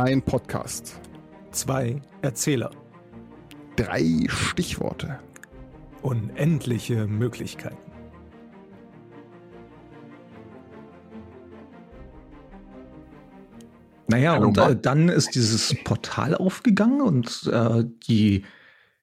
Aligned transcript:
Ein 0.00 0.22
Podcast. 0.22 0.98
Zwei 1.50 2.00
Erzähler. 2.22 2.70
Drei 3.76 4.24
Stichworte. 4.28 5.18
Unendliche 6.00 7.06
Möglichkeiten. 7.06 7.92
Naja, 14.08 14.32
Hallo, 14.32 14.48
und 14.48 14.56
äh, 14.56 14.74
dann 14.74 15.10
ist 15.10 15.34
dieses 15.34 15.76
Portal 15.84 16.34
aufgegangen 16.34 17.02
und 17.02 17.50
äh, 17.52 17.84
die, 18.08 18.46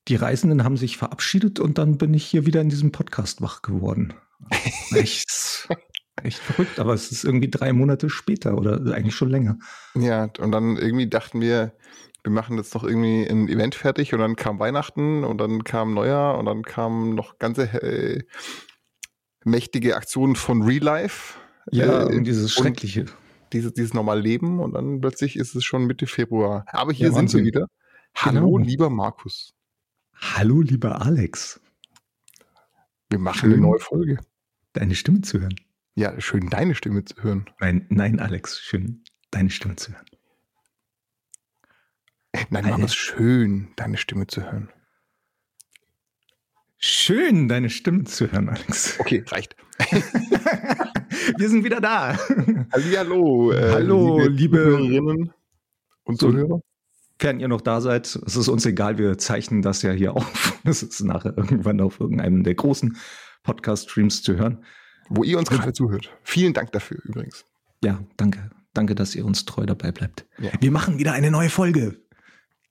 die 0.07 0.15
Reisenden 0.15 0.63
haben 0.63 0.77
sich 0.77 0.97
verabschiedet 0.97 1.59
und 1.59 1.77
dann 1.77 1.99
bin 1.99 2.15
ich 2.15 2.25
hier 2.25 2.47
wieder 2.47 2.61
in 2.61 2.69
diesem 2.69 2.91
Podcast 2.91 3.43
wach 3.43 3.61
geworden. 3.61 4.15
echt, 4.95 5.69
echt 6.23 6.39
verrückt, 6.39 6.79
aber 6.79 6.93
es 6.93 7.11
ist 7.11 7.23
irgendwie 7.23 7.49
drei 7.49 7.73
Monate 7.73 8.09
später 8.09 8.57
oder 8.57 8.79
eigentlich 8.93 9.15
schon 9.15 9.29
länger. 9.29 9.57
Ja, 9.95 10.29
und 10.39 10.51
dann 10.51 10.77
irgendwie 10.77 11.07
dachten 11.07 11.41
wir, 11.41 11.73
wir 12.23 12.31
machen 12.31 12.57
jetzt 12.57 12.73
noch 12.73 12.83
irgendwie 12.83 13.25
ein 13.25 13.47
Event 13.47 13.75
fertig 13.75 14.13
und 14.13 14.19
dann 14.19 14.35
kam 14.35 14.59
Weihnachten 14.59 15.23
und 15.23 15.37
dann 15.39 15.63
kam 15.63 15.93
Neujahr 15.93 16.37
und 16.37 16.45
dann 16.45 16.63
kamen 16.63 17.15
noch 17.15 17.37
ganze 17.39 17.63
äh, 17.81 18.23
mächtige 19.45 19.95
Aktionen 19.95 20.35
von 20.35 20.61
Real 20.63 20.83
Life. 20.83 21.35
Ja, 21.71 22.03
Äh, 22.09 22.15
und 22.15 22.23
dieses 22.25 22.57
und- 22.57 22.63
Schreckliche. 22.63 23.05
Dieses, 23.53 23.73
dieses 23.73 23.93
normale 23.93 24.19
Leben 24.19 24.59
und 24.59 24.73
dann 24.73 24.99
plötzlich 24.99 25.37
ist 25.37 25.55
es 25.55 25.63
schon 25.63 25.85
Mitte 25.85 26.05
Februar. 26.05 26.65
Aber 26.73 26.91
hier 26.91 27.07
Ja, 27.07 27.13
sind 27.13 27.31
wir 27.31 27.39
Wahnsinn. 27.39 27.45
wieder. 27.45 27.67
Hallo, 28.15 28.51
Genau. 28.51 28.57
lieber 28.57 28.89
Markus. 28.89 29.53
Hallo, 30.15 30.61
lieber 30.61 31.01
Alex, 31.01 31.61
Wir 33.09 33.19
machen 33.19 33.37
Schön. 33.39 33.53
eine 33.53 33.61
neue 33.61 33.79
Folge. 33.79 34.17
deine 34.73 34.95
Stimme 34.95 35.21
zu 35.21 35.39
hören. 35.39 35.55
Ja, 35.97 36.21
schön 36.21 36.47
deine 36.51 36.75
Stimme 36.75 37.03
zu 37.05 37.15
hören. 37.23 37.49
Nein, 37.59 37.87
nein, 37.89 38.19
Alex, 38.19 38.59
schön, 38.59 39.03
deine 39.31 39.49
Stimme 39.49 39.77
zu 39.77 39.93
hören. 39.93 40.05
Nein, 42.51 42.65
Eine- 42.65 42.69
Markus, 42.77 42.93
schön 42.93 43.69
deine 43.77 43.97
Stimme 43.97 44.27
zu 44.27 44.43
hören. 44.43 44.69
Schön, 46.77 47.47
deine 47.47 47.71
Stimme 47.71 48.03
zu 48.03 48.31
hören, 48.31 48.49
Alex. 48.49 48.99
Okay, 48.99 49.23
reicht. 49.27 49.55
Wir 51.39 51.49
sind 51.49 51.63
wieder 51.63 51.81
da. 51.81 52.15
Hallihallo, 52.71 53.51
äh, 53.53 53.71
Hallo, 53.71 54.19
liebe- 54.27 54.57
Zuhörerinnen 54.57 55.33
und 56.03 56.19
So- 56.19 56.29
Zuhörer. 56.31 56.61
Während 57.17 57.41
ihr 57.41 57.47
noch 57.47 57.61
da 57.61 57.81
seid, 57.81 58.05
es 58.05 58.35
ist 58.35 58.47
uns 58.47 58.63
egal, 58.67 58.99
wir 58.99 59.17
zeichnen 59.17 59.63
das 59.63 59.81
ja 59.81 59.91
hier 59.91 60.13
auf. 60.15 60.59
Es 60.63 60.83
ist 60.83 61.01
nachher 61.01 61.35
irgendwann 61.35 61.81
auf 61.81 61.99
irgendeinem 61.99 62.43
der 62.43 62.53
großen 62.53 62.97
Podcast-Streams 63.41 64.21
zu 64.21 64.35
hören. 64.35 64.63
Wo 65.09 65.23
ihr 65.23 65.37
uns 65.37 65.49
gerade 65.49 65.73
zuhört. 65.73 66.09
Vielen 66.23 66.53
Dank 66.53 66.71
dafür 66.71 66.99
übrigens. 67.03 67.45
Ja, 67.83 68.03
danke. 68.17 68.49
Danke, 68.73 68.95
dass 68.95 69.15
ihr 69.15 69.25
uns 69.25 69.45
treu 69.45 69.65
dabei 69.65 69.91
bleibt. 69.91 70.25
Ja. 70.39 70.51
Wir 70.59 70.71
machen 70.71 70.99
wieder 70.99 71.13
eine 71.13 71.31
neue 71.31 71.49
Folge. 71.49 71.99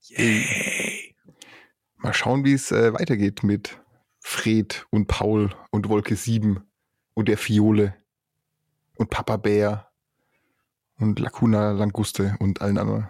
Yay. 0.02 1.14
Mal 1.96 2.14
schauen, 2.14 2.44
wie 2.44 2.52
es 2.52 2.70
äh, 2.70 2.92
weitergeht 2.92 3.42
mit 3.42 3.78
Fred 4.20 4.86
und 4.90 5.06
Paul 5.08 5.50
und 5.70 5.88
Wolke 5.88 6.14
7 6.14 6.60
und 7.14 7.28
der 7.28 7.38
Fiole 7.38 7.94
und 8.96 9.10
Papa 9.10 9.36
Bär 9.36 9.88
und 10.98 11.18
Lacuna 11.18 11.72
Languste 11.72 12.36
und 12.38 12.60
allen 12.60 12.78
anderen. 12.78 13.08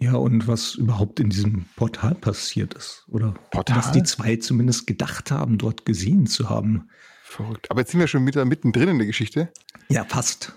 Ja, 0.00 0.14
und 0.14 0.46
was 0.46 0.74
überhaupt 0.74 1.18
in 1.18 1.30
diesem 1.30 1.64
Portal 1.74 2.14
passiert 2.14 2.74
ist. 2.74 3.04
Oder 3.08 3.34
Portal? 3.50 3.76
was 3.76 3.90
die 3.90 4.04
zwei 4.04 4.36
zumindest 4.36 4.86
gedacht 4.86 5.30
haben, 5.30 5.58
dort 5.58 5.84
gesehen 5.84 6.26
zu 6.26 6.48
haben. 6.48 6.88
Verrückt. 7.28 7.70
Aber 7.70 7.80
jetzt 7.80 7.90
sind 7.90 8.00
wir 8.00 8.08
schon 8.08 8.24
mit, 8.24 8.36
mittendrin 8.36 8.88
in 8.88 8.98
der 8.98 9.06
Geschichte. 9.06 9.52
Ja, 9.88 10.02
passt. 10.04 10.54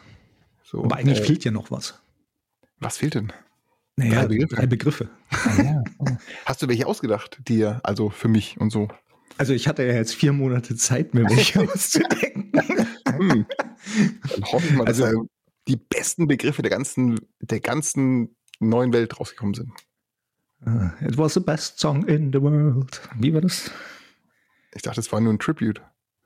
So, 0.63 0.83
Aber 0.85 0.95
eigentlich 0.95 1.19
äh, 1.19 1.23
fehlt 1.25 1.43
ja 1.43 1.51
noch 1.51 1.69
was. 1.69 2.01
Was 2.79 2.97
fehlt 2.97 3.15
denn? 3.15 3.33
Naja, 3.97 4.21
drei 4.21 4.27
Begriffe. 4.27 4.55
Drei 4.55 4.65
Begriffe. 4.67 5.09
Hast 6.45 6.61
du 6.61 6.67
welche 6.69 6.87
ausgedacht, 6.87 7.39
dir, 7.47 7.81
also 7.83 8.09
für 8.09 8.29
mich 8.29 8.57
und 8.59 8.69
so? 8.71 8.87
Also 9.37 9.53
ich 9.53 9.67
hatte 9.67 9.83
ja 9.83 9.93
jetzt 9.93 10.15
vier 10.15 10.31
Monate 10.33 10.75
Zeit, 10.75 11.13
mir 11.13 11.25
welche 11.29 11.59
auszudenken. 11.71 12.51
Hm. 13.05 13.45
Dann 14.29 14.43
hoffe 14.45 14.67
ich 14.67 14.73
mal, 14.73 14.85
dass 14.85 15.01
Also- 15.01 15.27
die 15.67 15.75
besten 15.75 16.27
Begriffe 16.27 16.61
der 16.63 16.71
ganzen, 16.71 17.19
der 17.41 17.59
ganzen 17.59 18.35
neuen 18.59 18.93
Welt 18.93 19.19
rausgekommen 19.19 19.53
sind. 19.53 19.71
Ah, 20.65 20.91
It 21.01 21.17
was 21.17 21.33
the 21.35 21.39
best 21.39 21.79
song 21.79 22.07
in 22.07 22.31
the 22.31 22.41
world. 22.41 23.01
Wie 23.19 23.33
war 23.33 23.41
das? 23.41 23.69
Ich 24.73 24.81
dachte, 24.81 24.99
es 25.01 25.11
war 25.11 25.19
nur 25.21 25.33
ein 25.33 25.39
Tribute. 25.39 25.81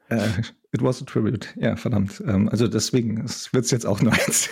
Äh, 0.10 0.28
it 0.72 0.82
was 0.82 1.02
a 1.02 1.06
tribute. 1.06 1.54
Ja, 1.58 1.76
verdammt. 1.76 2.22
Ähm, 2.26 2.50
also 2.50 2.68
deswegen 2.68 3.18
wird 3.18 3.66
es 3.66 3.72
jetzt 3.72 3.86
auch 3.86 4.02
nur 4.04 4.14
eins. 4.14 4.50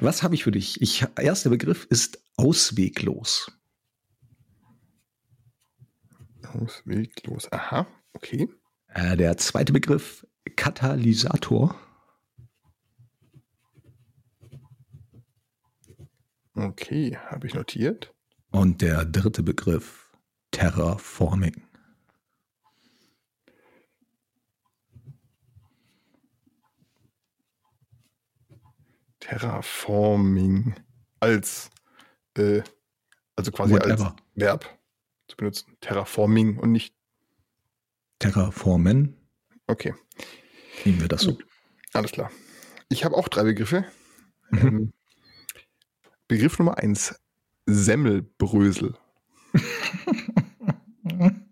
Was 0.00 0.22
habe 0.22 0.34
ich 0.34 0.44
für 0.44 0.50
dich? 0.50 0.80
Ich, 0.82 1.06
erster 1.16 1.50
Begriff 1.50 1.86
ist 1.88 2.22
ausweglos. 2.36 3.50
Ausweglos. 6.42 7.50
Aha, 7.52 7.86
okay. 8.12 8.48
Äh, 8.88 9.16
der 9.16 9.36
zweite 9.36 9.72
Begriff 9.72 10.26
Katalysator. 10.56 11.74
Okay, 16.54 17.18
habe 17.26 17.46
ich 17.46 17.54
notiert. 17.54 18.14
Und 18.50 18.80
der 18.80 19.04
dritte 19.04 19.42
Begriff 19.42 20.10
Terraforming. 20.50 21.62
Terraforming 29.26 30.74
als, 31.20 31.70
äh, 32.38 32.62
also 33.34 33.50
quasi 33.50 33.74
Whatever. 33.74 34.06
als 34.06 34.14
Verb 34.36 34.78
zu 35.28 35.36
benutzen. 35.36 35.76
Terraforming 35.80 36.58
und 36.58 36.70
nicht, 36.70 36.94
Terraformen. 38.20 39.16
okay, 39.66 39.94
Nehmen 40.84 41.00
wir 41.00 41.08
das 41.08 41.22
so. 41.22 41.36
alles 41.92 42.12
klar. 42.12 42.30
Ich 42.88 43.04
habe 43.04 43.16
auch 43.16 43.28
drei 43.28 43.42
Begriffe. 43.42 43.84
Mhm. 44.50 44.58
Ähm, 44.58 44.92
Begriff 46.28 46.56
Nummer 46.60 46.78
eins, 46.78 47.18
Semmelbrösel. 47.66 48.96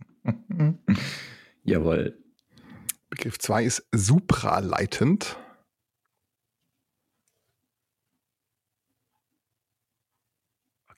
Jawohl. 1.65 2.17
Begriff 3.11 3.39
zwei 3.39 3.65
ist 3.65 3.85
supraleitend. 3.93 5.37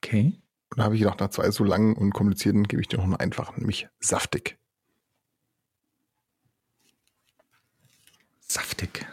Okay. 0.07 0.39
Und 0.69 0.79
da 0.79 0.85
habe 0.85 0.95
ich 0.95 1.01
noch 1.01 1.19
nach 1.19 1.29
zwei 1.31 1.51
so 1.51 1.65
langen 1.65 1.95
und 1.95 2.13
komplizierten, 2.13 2.63
gebe 2.63 2.81
ich 2.81 2.87
dir 2.87 2.95
noch 2.97 3.03
einen 3.03 3.15
einfachen, 3.17 3.59
nämlich 3.59 3.89
saftig. 3.99 4.57
Saftig. 8.39 9.05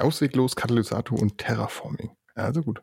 Ausweglos, 0.00 0.56
Katalysator 0.56 1.20
und 1.20 1.38
Terraforming. 1.38 2.10
Also 2.34 2.62
gut. 2.62 2.82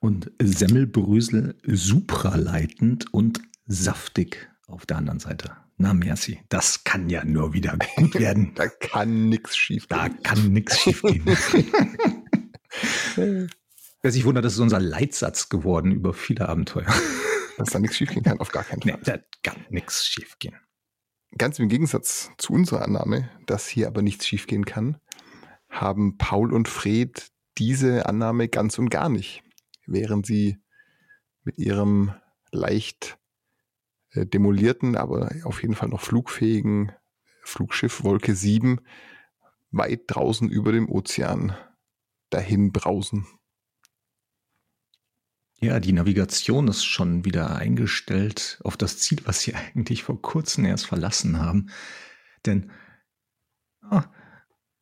Und 0.00 0.32
Semmelbrösel 0.42 1.56
supraleitend 1.64 3.14
und 3.14 3.40
saftig 3.66 4.50
auf 4.66 4.84
der 4.84 4.96
anderen 4.96 5.20
Seite. 5.20 5.56
Na, 5.76 5.94
merci. 5.94 6.40
Das 6.48 6.82
kann 6.82 7.08
ja 7.08 7.24
nur 7.24 7.52
wieder 7.52 7.78
gut 7.96 8.14
werden. 8.18 8.52
Da 8.56 8.66
kann 8.66 9.28
nichts 9.28 9.56
schief 9.56 9.86
Da 9.86 10.08
gehen. 10.08 10.22
kann 10.24 10.52
nichts 10.52 10.80
schief 10.80 11.02
gehen. 11.02 11.24
Wer 14.02 14.10
sich 14.10 14.24
wundert, 14.24 14.44
das 14.44 14.54
ist 14.54 14.58
unser 14.58 14.80
Leitsatz 14.80 15.48
geworden 15.48 15.92
über 15.92 16.12
viele 16.12 16.48
Abenteuer. 16.48 16.86
Dass 17.56 17.70
da 17.70 17.78
nichts 17.78 17.96
schief 17.96 18.10
gehen 18.10 18.22
kann, 18.24 18.40
auf 18.40 18.50
gar 18.50 18.64
keinen 18.64 18.80
Nee, 18.84 18.92
Fall. 18.92 19.00
da 19.04 19.18
kann 19.50 19.64
nichts 19.70 20.06
schief 20.06 20.38
gehen. 20.38 20.56
Ganz 21.38 21.58
im 21.58 21.68
Gegensatz 21.68 22.30
zu 22.36 22.52
unserer 22.52 22.82
Annahme, 22.82 23.30
dass 23.46 23.66
hier 23.68 23.86
aber 23.86 24.02
nichts 24.02 24.26
schief 24.26 24.46
gehen 24.46 24.64
kann, 24.66 24.98
haben 25.70 26.18
Paul 26.18 26.52
und 26.52 26.68
Fred 26.68 27.30
diese 27.58 28.06
Annahme 28.06 28.48
ganz 28.48 28.78
und 28.78 28.90
gar 28.90 29.08
nicht. 29.08 29.42
Während 29.86 30.26
sie 30.26 30.58
mit 31.44 31.58
ihrem 31.58 32.12
leicht 32.50 33.18
äh, 34.10 34.26
demolierten, 34.26 34.96
aber 34.96 35.30
auf 35.44 35.62
jeden 35.62 35.74
Fall 35.74 35.88
noch 35.88 36.00
flugfähigen 36.00 36.92
Flugschiff 37.44 38.02
Wolke 38.02 38.34
7 38.34 38.80
weit 39.70 40.02
draußen 40.08 40.50
über 40.50 40.72
dem 40.72 40.88
Ozean 40.90 41.56
dahin 42.30 42.72
brausen. 42.72 43.26
Ja, 45.62 45.78
die 45.78 45.92
Navigation 45.92 46.66
ist 46.66 46.84
schon 46.84 47.24
wieder 47.24 47.54
eingestellt 47.54 48.58
auf 48.64 48.76
das 48.76 48.98
Ziel, 48.98 49.20
was 49.24 49.42
sie 49.42 49.54
eigentlich 49.74 50.02
vor 50.02 50.20
kurzem 50.20 50.64
erst 50.64 50.86
verlassen 50.86 51.38
haben. 51.38 51.70
Denn, 52.44 52.72
ah, 53.82 54.04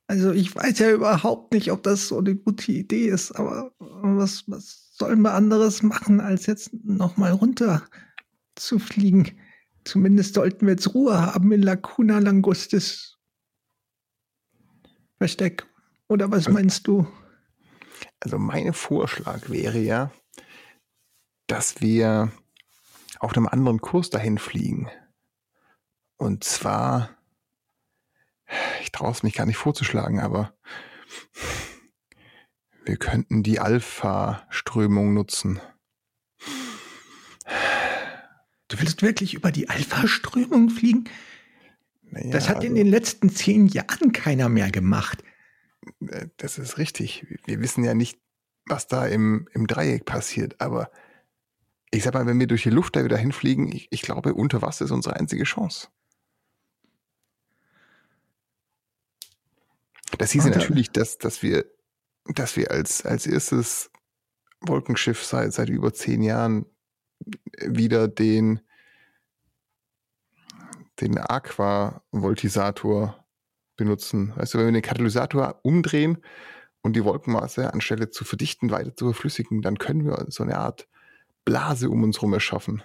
also 0.06 0.32
ich 0.32 0.55
weiß 0.55 0.79
ja 0.79 0.91
überhaupt 0.91 1.53
nicht, 1.53 1.71
ob 1.71 1.82
das 1.82 2.09
so 2.09 2.19
eine 2.19 2.35
gute 2.35 2.73
Idee 2.73 3.09
ist, 3.09 3.32
aber 3.32 3.73
was, 3.79 4.44
was 4.47 4.97
sollen 4.97 5.21
wir 5.21 5.35
anderes 5.35 5.82
machen, 5.82 6.19
als 6.19 6.47
jetzt 6.47 6.73
nochmal 6.83 7.33
runter 7.33 7.85
zu 8.55 8.79
fliegen? 8.79 9.38
Zumindest 9.85 10.35
sollten 10.35 10.67
wir 10.67 10.73
jetzt 10.73 10.94
Ruhe 10.94 11.21
haben 11.21 11.53
in 11.53 11.62
Lacuna 11.62 12.21
Langustis 12.21 13.19
Versteck. 15.19 15.67
Oder 16.09 16.31
was 16.31 16.49
meinst 16.49 16.87
du? 16.87 17.06
Also 18.21 18.38
mein 18.38 18.73
Vorschlag 18.73 19.50
wäre 19.50 19.79
ja, 19.79 20.11
dass 21.50 21.81
wir 21.81 22.31
auf 23.19 23.37
einem 23.37 23.49
anderen 23.49 23.81
Kurs 23.81 24.08
dahin 24.08 24.38
fliegen. 24.38 24.88
Und 26.17 26.44
zwar, 26.44 27.11
ich 28.82 28.93
traue 28.93 29.11
es 29.11 29.25
mich 29.25 29.35
gar 29.35 29.47
nicht 29.47 29.56
vorzuschlagen, 29.56 30.20
aber 30.20 30.55
wir 32.85 32.97
könnten 32.97 33.43
die 33.43 33.58
Alpha-Strömung 33.58 35.12
nutzen. 35.12 35.61
Du 38.69 38.79
willst 38.79 39.02
wirklich 39.02 39.35
über 39.35 39.50
die 39.50 39.69
Alpha-Strömung 39.69 40.70
fliegen? 40.70 41.08
Naja, 42.02 42.31
das 42.31 42.49
hat 42.49 42.56
also, 42.56 42.69
in 42.69 42.76
den 42.76 42.87
letzten 42.87 43.29
zehn 43.29 43.67
Jahren 43.67 44.12
keiner 44.12 44.49
mehr 44.49 44.70
gemacht. 44.70 45.25
Äh, 46.00 46.29
das 46.37 46.58
ist 46.58 46.79
richtig. 46.79 47.26
Wir 47.44 47.61
wissen 47.61 47.82
ja 47.82 47.94
nicht, 47.94 48.20
was 48.67 48.87
da 48.87 49.06
im, 49.06 49.49
im 49.52 49.67
Dreieck 49.67 50.05
passiert, 50.05 50.61
aber 50.61 50.93
ich 51.91 52.05
sag 52.05 52.15
mal, 52.15 52.27
wenn 52.27 52.39
wir 52.39 52.47
durch 52.47 52.63
die 52.63 52.71
Luft 52.71 52.97
da 52.97 53.05
wieder 53.05 53.19
hinfliegen, 53.19 53.71
ich, 53.73 53.89
ich 53.91 54.03
glaube, 54.03 54.35
unter 54.35 54.63
Wasser 54.63 54.85
ist 54.85 54.93
unsere 54.93 55.17
einzige 55.17 55.45
Chance. 55.45 55.89
Das 60.19 60.33
hieße 60.33 60.51
natürlich, 60.51 60.91
dass, 60.91 61.19
dass 61.19 61.43
wir, 61.43 61.65
dass 62.27 62.57
wir 62.57 62.71
als, 62.71 63.05
als 63.05 63.27
erstes 63.27 63.91
Wolkenschiff 64.61 65.25
seit, 65.25 65.53
seit 65.53 65.71
über 65.71 65.93
zehn 65.93 66.23
Jahren 66.23 66.67
wieder 67.67 68.09
den, 68.09 68.61
den 71.01 71.19
Aquavoltisator 71.19 73.25
benutzen. 73.77 74.33
Weißt 74.37 74.55
du, 74.55 74.59
wenn 74.59 74.67
wir 74.67 74.73
den 74.73 74.83
Katalysator 74.83 75.61
umdrehen 75.63 76.19
und 76.83 76.97
die 76.97 77.05
Wolkenmasse 77.05 77.73
anstelle 77.73 78.11
zu 78.11 78.25
verdichten 78.25 78.71
weiter 78.71 78.95
zu 78.95 79.07
verflüssigen, 79.07 79.63
dann 79.63 79.79
können 79.79 80.05
wir 80.05 80.27
so 80.29 80.43
eine 80.43 80.59
Art 80.59 80.90
Blase 81.45 81.91
um 81.91 82.03
uns 82.03 82.19
herum 82.19 82.33
erschaffen, 82.35 82.83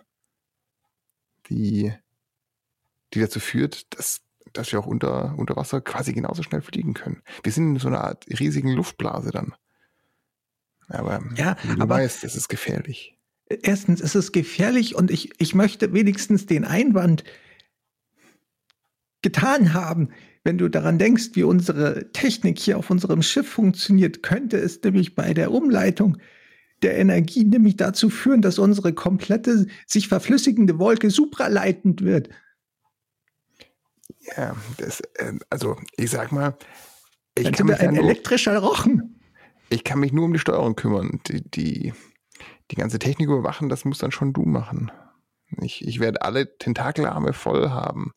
die, 1.47 1.93
die 3.13 3.19
dazu 3.19 3.39
führt, 3.39 3.97
dass, 3.97 4.21
dass 4.53 4.71
wir 4.71 4.79
auch 4.79 4.87
unter, 4.87 5.35
unter 5.37 5.55
Wasser 5.55 5.81
quasi 5.81 6.13
genauso 6.13 6.43
schnell 6.43 6.61
fliegen 6.61 6.93
können. 6.93 7.21
Wir 7.43 7.51
sind 7.51 7.75
in 7.75 7.79
so 7.79 7.87
einer 7.87 8.03
Art 8.03 8.25
riesigen 8.39 8.71
Luftblase 8.71 9.31
dann. 9.31 9.53
Aber 10.87 11.23
ja, 11.35 11.55
du 11.63 11.81
aber 11.81 11.95
weißt, 11.95 12.23
das 12.23 12.35
ist 12.35 12.47
gefährlich. 12.47 13.17
Erstens 13.47 14.01
ist 14.01 14.15
es 14.15 14.31
gefährlich 14.31 14.95
und 14.95 15.11
ich, 15.11 15.39
ich 15.39 15.53
möchte 15.53 15.93
wenigstens 15.93 16.45
den 16.45 16.65
Einwand 16.65 17.23
getan 19.21 19.73
haben. 19.73 20.09
Wenn 20.43 20.57
du 20.59 20.69
daran 20.69 20.99
denkst, 20.99 21.31
wie 21.33 21.43
unsere 21.43 22.11
Technik 22.11 22.59
hier 22.59 22.77
auf 22.77 22.91
unserem 22.91 23.23
Schiff 23.23 23.49
funktioniert, 23.49 24.21
könnte 24.21 24.57
es 24.57 24.81
nämlich 24.83 25.15
bei 25.15 25.33
der 25.33 25.51
Umleitung 25.51 26.17
der 26.83 26.97
Energie 26.97 27.45
nämlich 27.45 27.77
dazu 27.77 28.09
führen, 28.09 28.41
dass 28.41 28.59
unsere 28.59 28.93
komplette 28.93 29.67
sich 29.87 30.07
verflüssigende 30.07 30.79
Wolke 30.79 31.09
supraleitend 31.09 32.03
wird. 32.03 32.29
Ja, 34.35 34.55
das, 34.77 35.01
äh, 35.15 35.33
also 35.49 35.77
ich 35.97 36.09
sag 36.09 36.31
mal, 36.31 36.57
ich 37.37 37.43
Dann 37.43 37.53
kann 37.53 37.67
mich 37.67 37.79
ein 37.79 37.95
elektrischer 37.95 38.57
Rochen. 38.57 39.19
Ich 39.69 39.83
kann 39.83 39.99
mich 39.99 40.13
nur 40.13 40.25
um 40.25 40.33
die 40.33 40.39
Steuerung 40.39 40.75
kümmern. 40.75 41.19
Die, 41.27 41.43
die, 41.43 41.93
die 42.71 42.75
ganze 42.75 42.99
Technik 42.99 43.27
überwachen, 43.27 43.69
das 43.69 43.83
muss 43.83 43.99
dann 43.99 44.11
schon 44.11 44.33
du 44.33 44.43
machen. 44.43 44.91
Ich, 45.61 45.85
ich 45.85 45.99
werde 45.99 46.21
alle 46.21 46.57
Tentakelarme 46.57 47.33
voll 47.33 47.69
haben, 47.69 48.13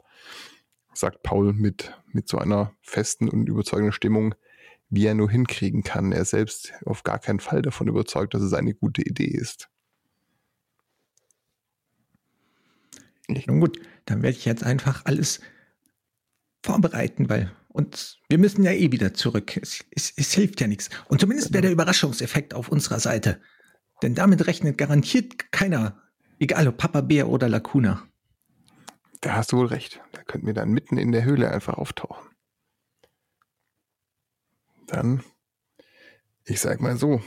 sagt 0.94 1.22
Paul 1.22 1.52
mit, 1.52 1.92
mit 2.12 2.28
so 2.28 2.38
einer 2.38 2.72
festen 2.80 3.28
und 3.28 3.48
überzeugenden 3.48 3.92
Stimmung, 3.92 4.34
wie 4.90 5.06
er 5.06 5.14
nur 5.14 5.30
hinkriegen 5.30 5.82
kann. 5.82 6.12
Er 6.12 6.24
selbst 6.24 6.72
auf 6.84 7.02
gar 7.02 7.18
keinen 7.18 7.40
Fall 7.40 7.62
davon 7.62 7.88
überzeugt, 7.88 8.34
dass 8.34 8.42
es 8.42 8.54
eine 8.54 8.74
gute 8.74 9.02
Idee 9.02 9.26
ist. 9.26 9.68
Nun 13.28 13.60
gut, 13.60 13.78
dann 14.06 14.22
werde 14.22 14.36
ich 14.36 14.46
jetzt 14.46 14.64
einfach 14.64 15.04
alles 15.04 15.40
vorbereiten, 16.62 17.28
weil 17.28 17.52
und 17.68 18.18
wir 18.28 18.38
müssen 18.38 18.64
ja 18.64 18.72
eh 18.72 18.90
wieder 18.90 19.14
zurück. 19.14 19.56
Es, 19.56 19.84
es, 19.90 20.12
es 20.16 20.32
hilft 20.32 20.60
ja 20.60 20.66
nichts. 20.66 20.88
Und 21.08 21.20
zumindest 21.20 21.52
wäre 21.52 21.62
der 21.62 21.70
Überraschungseffekt 21.70 22.54
auf 22.54 22.70
unserer 22.70 22.98
Seite. 22.98 23.40
Denn 24.02 24.14
damit 24.14 24.46
rechnet 24.46 24.78
garantiert 24.78 25.52
keiner, 25.52 26.02
egal 26.40 26.66
ob 26.66 26.78
Papa 26.78 27.02
Bär 27.02 27.28
oder 27.28 27.48
Lacuna. 27.48 28.02
Da 29.20 29.34
hast 29.34 29.52
du 29.52 29.58
wohl 29.58 29.66
recht. 29.66 30.00
Da 30.12 30.22
könnten 30.24 30.46
wir 30.46 30.54
dann 30.54 30.70
mitten 30.70 30.96
in 30.96 31.12
der 31.12 31.24
Höhle 31.24 31.50
einfach 31.50 31.74
auftauchen. 31.74 32.26
Dann, 34.88 35.22
ich 36.44 36.60
sag 36.60 36.80
mal 36.80 36.96
so, 36.96 37.22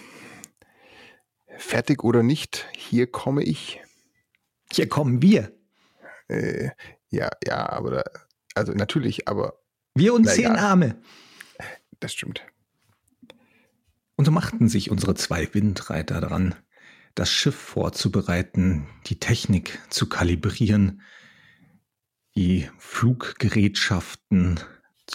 fertig 1.58 2.04
oder 2.04 2.24
nicht, 2.24 2.68
hier 2.76 3.10
komme 3.10 3.44
ich. 3.44 3.82
Hier 4.72 4.90
kommen 4.90 5.22
wir. 5.22 5.56
Äh, 6.28 6.72
ja, 7.10 7.30
ja, 7.46 7.70
aber 7.70 7.92
da, 7.92 8.04
also 8.56 8.74
natürlich, 8.74 9.28
aber. 9.28 9.62
Wir 9.94 10.14
und 10.14 10.28
zehn 10.28 10.56
Arme. 10.56 11.02
Das 12.00 12.14
stimmt. 12.14 12.44
Und 14.16 14.26
so 14.26 14.32
machten 14.32 14.70
sich 14.70 14.90
unsere 14.90 15.14
zwei 15.16 15.54
Windreiter 15.54 16.20
daran, 16.20 16.56
das 17.16 17.30
Schiff 17.30 17.56
vorzubereiten, 17.56 18.88
die 19.08 19.20
Technik 19.20 19.80
zu 19.90 20.10
kalibrieren, 20.10 21.02
die 22.36 22.70
Fluggerätschaften 22.78 24.60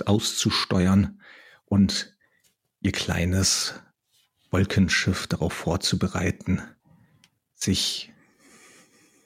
auszusteuern 0.04 1.20
und 1.64 2.15
ihr 2.86 2.92
kleines 2.92 3.74
Wolkenschiff 4.52 5.26
darauf 5.26 5.52
vorzubereiten, 5.52 6.62
sich 7.52 8.12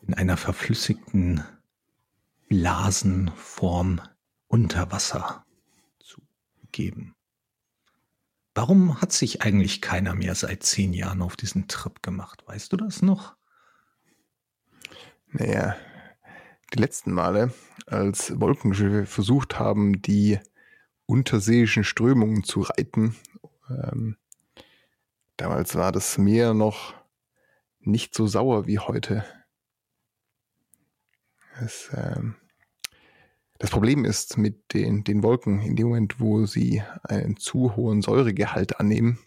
in 0.00 0.14
einer 0.14 0.38
verflüssigten 0.38 1.44
Blasenform 2.48 4.00
unter 4.46 4.90
Wasser 4.90 5.44
zu 5.98 6.22
geben. 6.72 7.14
Warum 8.54 8.98
hat 9.02 9.12
sich 9.12 9.42
eigentlich 9.42 9.82
keiner 9.82 10.14
mehr 10.14 10.34
seit 10.34 10.62
zehn 10.62 10.94
Jahren 10.94 11.20
auf 11.20 11.36
diesen 11.36 11.68
Trip 11.68 12.02
gemacht? 12.02 12.42
Weißt 12.46 12.72
du 12.72 12.78
das 12.78 13.02
noch? 13.02 13.36
Naja, 15.32 15.76
die 16.72 16.78
letzten 16.78 17.12
Male, 17.12 17.52
als 17.84 18.40
Wolkenschiffe 18.40 19.04
versucht 19.04 19.58
haben, 19.58 20.00
die 20.00 20.40
unterseeischen 21.04 21.84
Strömungen 21.84 22.42
zu 22.42 22.62
reiten 22.62 23.16
ähm, 23.70 24.16
damals 25.36 25.74
war 25.74 25.92
das 25.92 26.18
Meer 26.18 26.54
noch 26.54 26.94
nicht 27.80 28.14
so 28.14 28.26
sauer 28.26 28.66
wie 28.66 28.78
heute. 28.78 29.24
Es, 31.60 31.90
ähm, 31.94 32.36
das 33.58 33.70
Problem 33.70 34.04
ist 34.04 34.38
mit 34.38 34.72
den, 34.72 35.04
den 35.04 35.22
Wolken, 35.22 35.60
in 35.60 35.76
dem 35.76 35.88
Moment, 35.88 36.20
wo 36.20 36.46
sie 36.46 36.82
einen 37.02 37.36
zu 37.36 37.76
hohen 37.76 38.00
Säuregehalt 38.02 38.80
annehmen, 38.80 39.18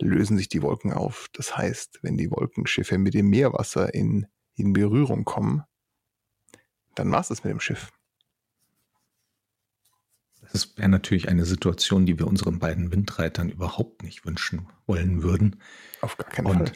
lösen 0.00 0.36
sich 0.36 0.48
die 0.48 0.62
Wolken 0.62 0.92
auf. 0.92 1.28
Das 1.32 1.56
heißt, 1.56 2.00
wenn 2.02 2.16
die 2.16 2.30
Wolkenschiffe 2.30 2.98
mit 2.98 3.14
dem 3.14 3.28
Meerwasser 3.28 3.94
in, 3.94 4.26
in 4.56 4.72
Berührung 4.72 5.24
kommen, 5.24 5.62
dann 6.94 7.10
war 7.10 7.20
es 7.20 7.30
mit 7.30 7.50
dem 7.52 7.60
Schiff. 7.60 7.92
Das 10.54 10.78
wäre 10.78 10.88
natürlich 10.88 11.28
eine 11.28 11.44
Situation, 11.44 12.06
die 12.06 12.16
wir 12.16 12.28
unseren 12.28 12.60
beiden 12.60 12.92
Windreitern 12.92 13.48
überhaupt 13.48 14.04
nicht 14.04 14.24
wünschen 14.24 14.68
wollen 14.86 15.24
würden. 15.24 15.60
Auf 16.00 16.16
gar 16.16 16.30
keinen 16.30 16.46
Und, 16.46 16.68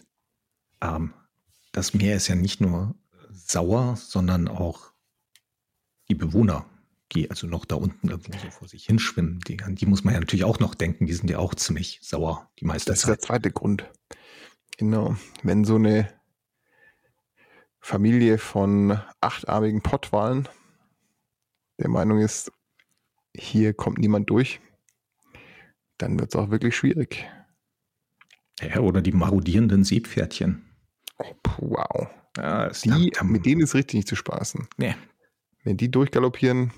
Fall. 0.81 0.97
Ähm, 0.97 1.15
das 1.71 1.95
Meer 1.95 2.17
ist 2.17 2.27
ja 2.27 2.35
nicht 2.35 2.61
nur 2.61 2.97
sauer, 3.31 3.95
sondern 3.95 4.49
auch 4.49 4.91
die 6.09 6.17
Bewohner, 6.17 6.67
die 7.13 7.31
also 7.31 7.47
noch 7.47 7.65
da 7.65 7.77
unten 7.77 8.09
irgendwo 8.09 8.37
so 8.37 8.51
vor 8.51 8.67
sich 8.67 8.85
hinschwimmen, 8.85 9.39
die, 9.47 9.63
an 9.63 9.77
die 9.77 9.87
muss 9.87 10.03
man 10.03 10.13
ja 10.13 10.19
natürlich 10.19 10.45
auch 10.45 10.59
noch 10.59 10.75
denken. 10.75 11.07
Die 11.07 11.15
sind 11.15 11.31
ja 11.31 11.39
auch 11.39 11.55
ziemlich 11.55 12.01
sauer, 12.03 12.51
die 12.59 12.65
meiste 12.65 12.91
das 12.91 13.03
Zeit. 13.03 13.11
Das 13.11 13.15
ist 13.19 13.23
der 13.23 13.29
zweite 13.29 13.53
Grund. 13.53 13.89
Genau. 14.77 15.17
Wenn 15.45 15.65
so 15.65 15.77
eine 15.77 16.13
Familie 17.79 18.39
von 18.39 19.01
achtarmigen 19.21 19.83
Pottwalen 19.83 20.49
der 21.79 21.91
Meinung 21.91 22.19
ist, 22.19 22.51
hier 23.39 23.73
kommt 23.75 23.99
niemand 23.99 24.29
durch, 24.31 24.61
dann 25.97 26.19
wird 26.19 26.35
es 26.35 26.41
auch 26.41 26.51
wirklich 26.51 26.77
schwierig. 26.77 27.27
Ja, 28.61 28.81
oder 28.81 29.01
die 29.03 29.13
marodierenden 29.13 29.85
Seepferdchen. 29.85 30.65
Oh, 31.19 31.35
wow. 31.59 32.09
Ja, 32.37 32.71
die, 32.71 33.13
mit 33.23 33.47
denen 33.47 33.63
ist 33.63 33.75
richtig 33.75 33.97
nicht 33.99 34.09
zu 34.09 34.17
spaßen. 34.17 34.69
Nee. 34.77 34.95
Wenn 35.65 35.77
die 35.77 35.91
durchgaloppieren, 35.91 36.73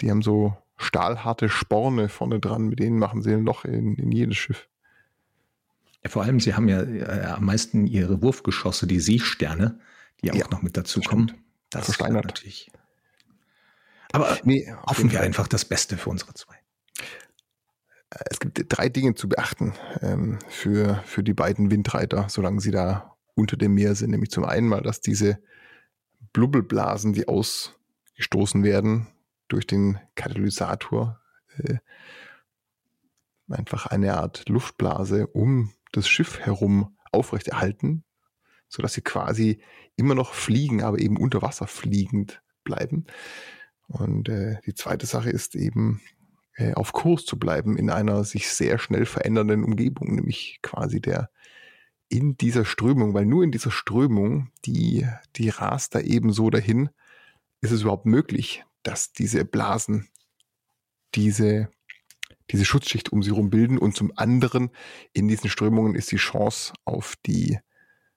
die 0.00 0.10
haben 0.10 0.22
so 0.22 0.56
stahlharte 0.76 1.48
Sporne 1.48 2.08
vorne 2.08 2.40
dran, 2.40 2.68
mit 2.68 2.78
denen 2.78 2.98
machen 2.98 3.22
sie 3.22 3.32
ein 3.32 3.44
Loch 3.44 3.64
in, 3.64 3.96
in 3.96 4.12
jedes 4.12 4.36
Schiff. 4.36 4.68
Ja, 6.04 6.10
vor 6.10 6.22
allem, 6.22 6.38
sie 6.38 6.54
haben 6.54 6.68
ja 6.68 6.82
äh, 6.82 7.26
am 7.26 7.46
meisten 7.46 7.86
ihre 7.86 8.22
Wurfgeschosse, 8.22 8.86
die 8.86 9.00
Seesterne, 9.00 9.80
die 10.22 10.30
auch 10.30 10.36
ja, 10.36 10.46
noch 10.50 10.62
mit 10.62 10.76
dazu 10.76 11.00
kommen. 11.00 11.32
Das 11.70 11.86
Versteinert. 11.86 12.24
ist 12.24 12.28
natürlich 12.28 12.70
aber 14.12 14.38
nee, 14.44 14.72
hoffen 14.86 15.10
wir 15.12 15.20
einfach 15.20 15.48
das 15.48 15.64
Beste 15.64 15.96
für 15.96 16.10
unsere 16.10 16.34
zwei. 16.34 16.56
Es 18.30 18.40
gibt 18.40 18.54
gibt 18.54 18.76
drei 18.76 18.88
Dinge 18.88 19.14
zu 19.14 19.28
beachten 19.28 19.74
ähm, 20.00 20.38
für, 20.48 21.02
für 21.04 21.22
die 21.22 21.34
beiden 21.34 21.70
Windreiter, 21.70 22.28
solange 22.28 22.60
sie 22.60 22.70
da 22.70 23.16
unter 23.34 23.56
dem 23.56 23.74
Meer 23.74 23.94
sind. 23.94 24.10
Nämlich 24.10 24.30
zum 24.30 24.44
einen 24.44 24.68
mal, 24.68 24.82
dass 24.82 25.00
diese 25.00 25.38
Blubbelblasen, 26.32 27.12
die 27.12 27.28
ausgestoßen 27.28 28.64
werden 28.64 29.08
durch 29.48 29.66
den 29.66 29.98
Katalysator, 30.14 31.20
äh, 31.58 31.78
einfach 33.48 33.86
eine 33.86 34.16
Art 34.16 34.48
Luftblase 34.48 35.26
um 35.26 35.72
das 35.92 36.08
Schiff 36.08 36.38
herum 36.40 36.96
aufrechterhalten, 37.12 38.04
sodass 38.68 38.94
sie 38.94 39.02
quasi 39.02 39.62
immer 39.96 40.14
noch 40.14 40.34
fliegen, 40.34 40.82
aber 40.82 40.98
eben 40.98 41.16
unter 41.16 41.42
Wasser 41.42 41.66
fliegend 41.66 42.42
bleiben. 42.64 43.06
Und 43.88 44.28
äh, 44.28 44.58
die 44.66 44.74
zweite 44.74 45.06
Sache 45.06 45.30
ist 45.30 45.56
eben, 45.56 46.00
äh, 46.54 46.74
auf 46.74 46.92
Kurs 46.92 47.24
zu 47.24 47.38
bleiben 47.38 47.76
in 47.76 47.90
einer 47.90 48.24
sich 48.24 48.48
sehr 48.48 48.78
schnell 48.78 49.06
verändernden 49.06 49.64
Umgebung, 49.64 50.14
nämlich 50.14 50.58
quasi 50.62 51.00
der 51.00 51.30
in 52.08 52.36
dieser 52.36 52.64
Strömung, 52.64 53.14
weil 53.14 53.26
nur 53.26 53.44
in 53.44 53.52
dieser 53.52 53.70
Strömung, 53.70 54.50
die, 54.64 55.06
die 55.36 55.50
rast 55.50 55.94
da 55.94 56.00
eben 56.00 56.32
so 56.32 56.50
dahin, 56.50 56.90
ist 57.60 57.70
es 57.70 57.82
überhaupt 57.82 58.06
möglich, 58.06 58.64
dass 58.82 59.12
diese 59.12 59.44
Blasen 59.44 60.08
diese, 61.14 61.68
diese 62.50 62.64
Schutzschicht 62.64 63.12
um 63.12 63.22
sie 63.22 63.30
herum 63.30 63.50
bilden. 63.50 63.78
Und 63.78 63.94
zum 63.94 64.12
anderen 64.16 64.70
in 65.12 65.28
diesen 65.28 65.50
Strömungen 65.50 65.94
ist 65.94 66.10
die 66.10 66.16
Chance 66.16 66.72
auf 66.84 67.14
die, 67.26 67.58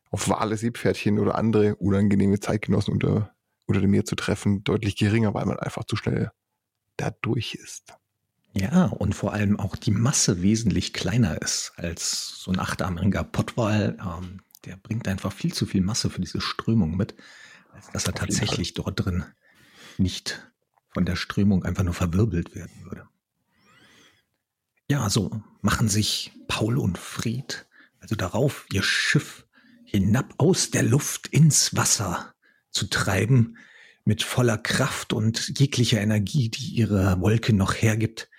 auf 0.09 0.29
Wale, 0.29 0.57
Seepferdchen 0.57 1.19
oder 1.19 1.35
andere 1.35 1.75
unangenehme 1.75 2.39
Zeitgenossen 2.39 2.93
unter, 2.93 3.33
unter 3.71 3.81
dem 3.81 3.91
Meer 3.91 4.05
zu 4.05 4.15
treffen, 4.15 4.63
deutlich 4.63 4.95
geringer, 4.95 5.33
weil 5.33 5.45
man 5.45 5.59
einfach 5.59 5.83
zu 5.85 5.95
schnell 5.95 6.31
da 6.97 7.11
durch 7.21 7.55
ist. 7.55 7.93
Ja, 8.53 8.85
und 8.85 9.15
vor 9.15 9.33
allem 9.33 9.59
auch 9.59 9.75
die 9.75 9.91
Masse 9.91 10.41
wesentlich 10.41 10.93
kleiner 10.93 11.41
ist 11.41 11.73
als 11.77 12.35
so 12.39 12.51
ein 12.51 12.59
achtarmiger 12.59 13.23
Pottwal. 13.23 13.97
Ähm, 13.99 14.41
der 14.65 14.75
bringt 14.75 15.07
einfach 15.07 15.31
viel 15.31 15.53
zu 15.53 15.65
viel 15.65 15.81
Masse 15.81 16.09
für 16.09 16.21
diese 16.21 16.41
Strömung 16.41 16.95
mit, 16.95 17.15
als 17.73 17.89
dass 17.91 18.05
er 18.05 18.13
tatsächlich 18.13 18.73
dort 18.73 19.03
drin 19.03 19.23
nicht 19.97 20.51
von 20.89 21.05
der 21.05 21.15
Strömung 21.15 21.63
einfach 21.63 21.83
nur 21.83 21.93
verwirbelt 21.93 22.53
werden 22.53 22.83
würde. 22.83 23.07
Ja, 24.89 25.09
so 25.09 25.41
machen 25.61 25.87
sich 25.87 26.33
Paul 26.47 26.77
und 26.77 26.97
Fred 26.97 27.65
also 28.01 28.15
darauf, 28.15 28.65
ihr 28.71 28.83
Schiff 28.83 29.45
hinab 29.85 30.33
aus 30.37 30.71
der 30.71 30.83
Luft 30.83 31.27
ins 31.27 31.75
Wasser 31.75 32.33
zu 32.71 32.87
treiben, 32.87 33.57
mit 34.03 34.23
voller 34.23 34.57
Kraft 34.57 35.13
und 35.13 35.59
jeglicher 35.59 36.01
Energie, 36.01 36.49
die 36.49 36.73
ihre 36.75 37.21
Wolke 37.21 37.53
noch 37.53 37.73
hergibt. 37.73 38.29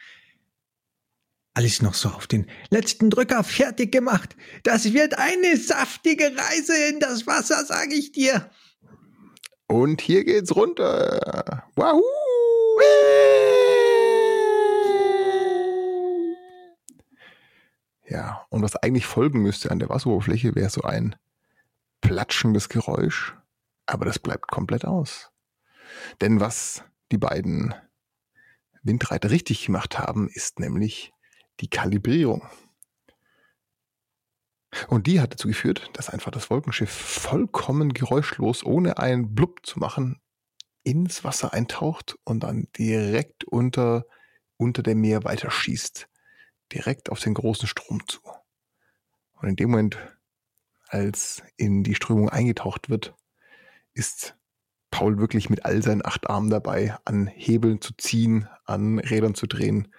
Alles 1.55 1.83
noch 1.83 1.95
so 1.95 2.09
auf 2.09 2.27
den 2.27 2.47
letzten 2.71 3.11
Drücker 3.11 3.45
fertig 3.45 3.93
gemacht. 3.93 4.37
Das 4.65 4.93
wird 4.93 5.19
eine 5.19 5.57
saftige 5.59 6.25
Reise 6.35 6.75
in 6.91 6.99
das 6.99 7.27
Wasser, 7.27 7.65
sage 7.65 7.95
ich 7.95 8.13
dir. 8.13 8.51
Und 9.67 10.01
hier 10.01 10.25
geht's 10.25 10.55
runter. 10.57 11.65
Wahoo! 11.77 12.03
Ja, 18.09 18.47
und 18.51 18.63
was 18.63 18.77
eigentlich 18.77 19.07
folgen 19.07 19.41
müsste 19.41 19.71
an 19.71 19.79
der 19.79 19.89
Wasseroberfläche, 19.89 20.55
wäre 20.55 20.69
so 20.69 20.83
ein 20.83 21.17
platschendes 22.03 22.69
Geräusch. 22.69 23.35
Aber 23.93 24.07
das 24.07 24.19
bleibt 24.19 24.51
komplett 24.51 24.87
aus. 24.87 25.31
Denn 26.23 26.41
was 26.41 26.83
die 27.13 27.19
beiden 27.19 27.75
Windreiter 28.83 29.31
richtig 29.31 29.67
gemacht 29.67 29.99
haben, 29.99 30.31
ist 30.31 30.59
nämlich 30.61 31.13
die 31.61 31.69
Kalibrierung. 31.69 32.49
Und 34.89 35.07
die 35.07 35.21
hat 35.21 35.35
dazu 35.35 35.47
geführt, 35.47 35.91
dass 35.93 36.09
einfach 36.09 36.31
das 36.31 36.49
Wolkenschiff 36.49 36.91
vollkommen 36.91 37.93
geräuschlos, 37.93 38.65
ohne 38.65 38.97
einen 38.97 39.35
Blub 39.35 39.61
zu 39.67 39.79
machen, 39.79 40.23
ins 40.85 41.23
Wasser 41.23 41.53
eintaucht 41.53 42.17
und 42.25 42.45
dann 42.45 42.69
direkt 42.79 43.45
unter, 43.45 44.07
unter 44.57 44.83
dem 44.83 45.03
Meer 45.03 45.25
weiterschießt. 45.25 46.09
Direkt 46.73 47.11
auf 47.11 47.21
den 47.21 47.35
großen 47.35 47.69
Strom 47.69 48.01
zu. 48.09 48.23
Und 49.35 49.51
in 49.51 49.57
dem 49.57 49.71
Moment, 49.71 49.99
als 50.89 51.43
in 51.59 51.85
die 51.85 51.95
Strömung 51.95 52.31
eingetaucht 52.31 52.89
wird, 52.89 53.15
ist 53.95 54.37
Paul 54.91 55.19
wirklich 55.19 55.49
mit 55.51 55.65
all 55.65 55.83
seinen 55.83 56.05
acht 56.05 56.29
Armen 56.29 56.51
dabei, 56.51 56.97
an 57.05 57.27
Hebeln 57.27 57.81
zu 57.81 57.95
ziehen, 57.97 58.49
an 58.65 58.99
Rädern 58.99 59.35
zu 59.35 59.47
drehen 59.47 59.93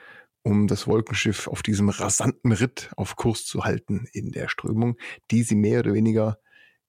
um 0.44 0.68
das 0.68 0.88
Wolkenschiff 0.88 1.48
auf 1.48 1.64
diesem 1.64 1.90
rasanten 1.90 2.52
Ritt 2.52 2.92
auf 2.98 3.16
Kurs 3.16 3.46
zu 3.46 3.64
halten 3.64 4.08
in 4.12 4.32
der 4.32 4.50
Strömung, 4.50 4.98
die 5.32 5.44
sie 5.44 5.56
mehr 5.56 5.80
oder 5.80 5.94
weniger 5.94 6.38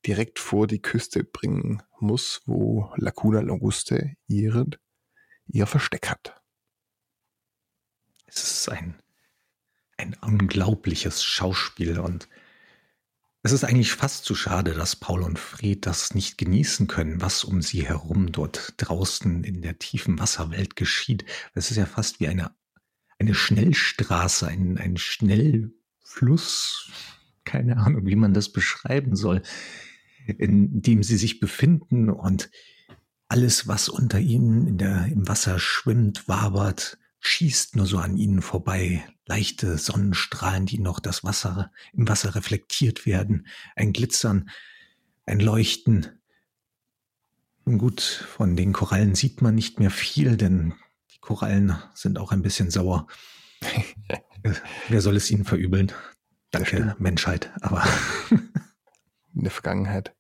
direkt 0.05 0.39
vor 0.39 0.67
die 0.67 0.83
Küste 0.83 1.25
bringen 1.25 1.83
muss, 1.99 2.43
wo 2.45 2.93
Lacuna 2.97 3.41
Languste 3.41 4.17
ihre, 4.27 4.67
ihr 5.47 5.67
Versteck 5.67 6.11
hat. 6.11 6.43
Es 8.27 8.43
ist 8.43 8.69
ein, 8.69 9.01
ein 9.97 10.17
unglaubliches 10.21 11.23
Schauspiel 11.23 12.01
und 12.01 12.29
es 13.45 13.53
ist 13.53 13.65
eigentlich 13.65 13.93
fast 13.93 14.25
zu 14.25 14.35
schade, 14.35 14.73
dass 14.73 14.97
Paul 14.97 15.23
und 15.23 15.39
Fred 15.39 15.87
das 15.87 16.15
nicht 16.15 16.39
genießen 16.39 16.89
können, 16.89 17.21
was 17.21 17.45
um 17.45 17.63
sie 17.63 17.87
herum 17.87 18.33
dort 18.33 18.75
draußen 18.79 19.45
in 19.45 19.63
der 19.63 19.79
tiefen 19.79 20.19
Wasserwelt 20.19 20.75
geschieht. 20.75 21.25
Es 21.55 21.71
ist 21.71 21.77
ja 21.77 21.87
fast 21.87 22.21
wie 22.21 22.29
eine 22.29 22.51
eine 23.19 23.35
Schnellstraße, 23.35 24.47
ein, 24.49 24.79
ein 24.79 24.97
Schnellfluss, 24.97 26.91
keine 27.45 27.77
Ahnung, 27.79 28.07
wie 28.07 28.17
man 28.17 28.35
das 28.35 28.51
beschreiben 28.51 29.17
soll, 29.17 29.43
in 30.27 30.83
dem 30.83 31.03
sie 31.03 31.17
sich 31.17 31.41
befinden 31.41 32.11
und 32.11 32.51
alles, 33.29 33.69
was 33.69 33.89
unter 33.89 34.19
ihnen 34.19 34.67
in 34.67 34.79
der, 34.79 35.07
im 35.07 35.27
Wasser 35.29 35.59
schwimmt, 35.59 36.29
wabert, 36.29 36.99
schießt 37.27 37.77
nur 37.77 37.87
so 37.87 37.99
an 37.99 38.17
ihnen 38.17 38.43
vorbei. 38.43 39.05
Leichte 39.27 39.79
Sonnenstrahlen, 39.79 40.67
die 40.67 40.79
noch 40.79 41.01
das 41.01 41.25
Wasser, 41.25 41.71
im 41.93 42.09
Wasser 42.09 42.35
reflektiert 42.35 43.07
werden. 43.07 43.47
Ein 43.77 43.93
Glitzern, 43.93 44.51
ein 45.25 45.41
Leuchten. 45.41 46.21
Und 47.65 47.79
gut, 47.79 48.03
von 48.03 48.57
den 48.57 48.73
Korallen 48.73 49.15
sieht 49.15 49.41
man 49.41 49.55
nicht 49.55 49.81
mehr 49.81 49.91
viel, 49.91 50.37
denn 50.37 50.75
Korallen 51.21 51.77
sind 51.95 52.19
auch 52.19 52.33
ein 52.33 52.43
bisschen 52.43 52.71
sauer. 52.71 53.07
Wer 54.89 55.01
soll 55.01 55.17
es 55.17 55.31
ihnen 55.31 55.47
verübeln? 55.47 55.91
Danke, 56.51 56.95
Menschheit, 56.99 57.51
aber. 57.63 57.83
In 59.35 59.43
der 59.43 59.51
Vergangenheit. 59.51 60.15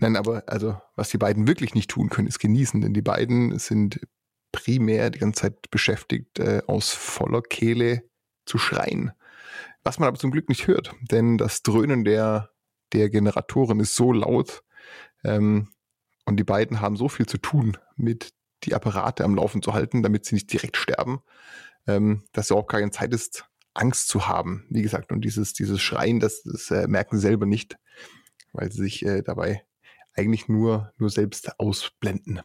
Nein, 0.00 0.16
aber 0.16 0.44
also, 0.46 0.80
was 0.96 1.10
die 1.10 1.18
beiden 1.18 1.46
wirklich 1.46 1.74
nicht 1.74 1.90
tun 1.90 2.08
können, 2.08 2.26
ist 2.26 2.38
genießen, 2.38 2.80
denn 2.80 2.94
die 2.94 3.02
beiden 3.02 3.58
sind 3.58 4.00
primär 4.56 5.10
die 5.10 5.18
ganze 5.18 5.42
Zeit 5.42 5.70
beschäftigt, 5.70 6.38
äh, 6.38 6.62
aus 6.66 6.92
voller 6.92 7.42
Kehle 7.42 8.02
zu 8.46 8.58
schreien. 8.58 9.12
Was 9.84 9.98
man 9.98 10.08
aber 10.08 10.18
zum 10.18 10.30
Glück 10.30 10.48
nicht 10.48 10.66
hört, 10.66 10.94
denn 11.10 11.38
das 11.38 11.62
Dröhnen 11.62 12.04
der, 12.04 12.50
der 12.92 13.10
Generatoren 13.10 13.80
ist 13.80 13.94
so 13.94 14.12
laut 14.12 14.62
ähm, 15.24 15.68
und 16.24 16.38
die 16.38 16.44
beiden 16.44 16.80
haben 16.80 16.96
so 16.96 17.08
viel 17.08 17.26
zu 17.26 17.38
tun 17.38 17.76
mit 17.96 18.32
die 18.64 18.74
Apparate 18.74 19.24
am 19.24 19.34
Laufen 19.36 19.62
zu 19.62 19.74
halten, 19.74 20.02
damit 20.02 20.24
sie 20.24 20.34
nicht 20.34 20.52
direkt 20.52 20.76
sterben, 20.76 21.20
ähm, 21.86 22.24
dass 22.32 22.50
auch 22.50 22.66
keine 22.66 22.90
Zeit 22.90 23.12
ist, 23.12 23.44
Angst 23.74 24.08
zu 24.08 24.26
haben. 24.26 24.66
Wie 24.70 24.82
gesagt, 24.82 25.12
und 25.12 25.20
dieses, 25.20 25.52
dieses 25.52 25.80
Schreien, 25.80 26.18
das, 26.18 26.42
das 26.42 26.70
äh, 26.70 26.88
merken 26.88 27.16
sie 27.16 27.22
selber 27.22 27.46
nicht, 27.46 27.76
weil 28.52 28.72
sie 28.72 28.82
sich 28.82 29.04
äh, 29.04 29.22
dabei 29.22 29.62
eigentlich 30.14 30.48
nur, 30.48 30.92
nur 30.96 31.10
selbst 31.10 31.60
ausblenden. 31.60 32.40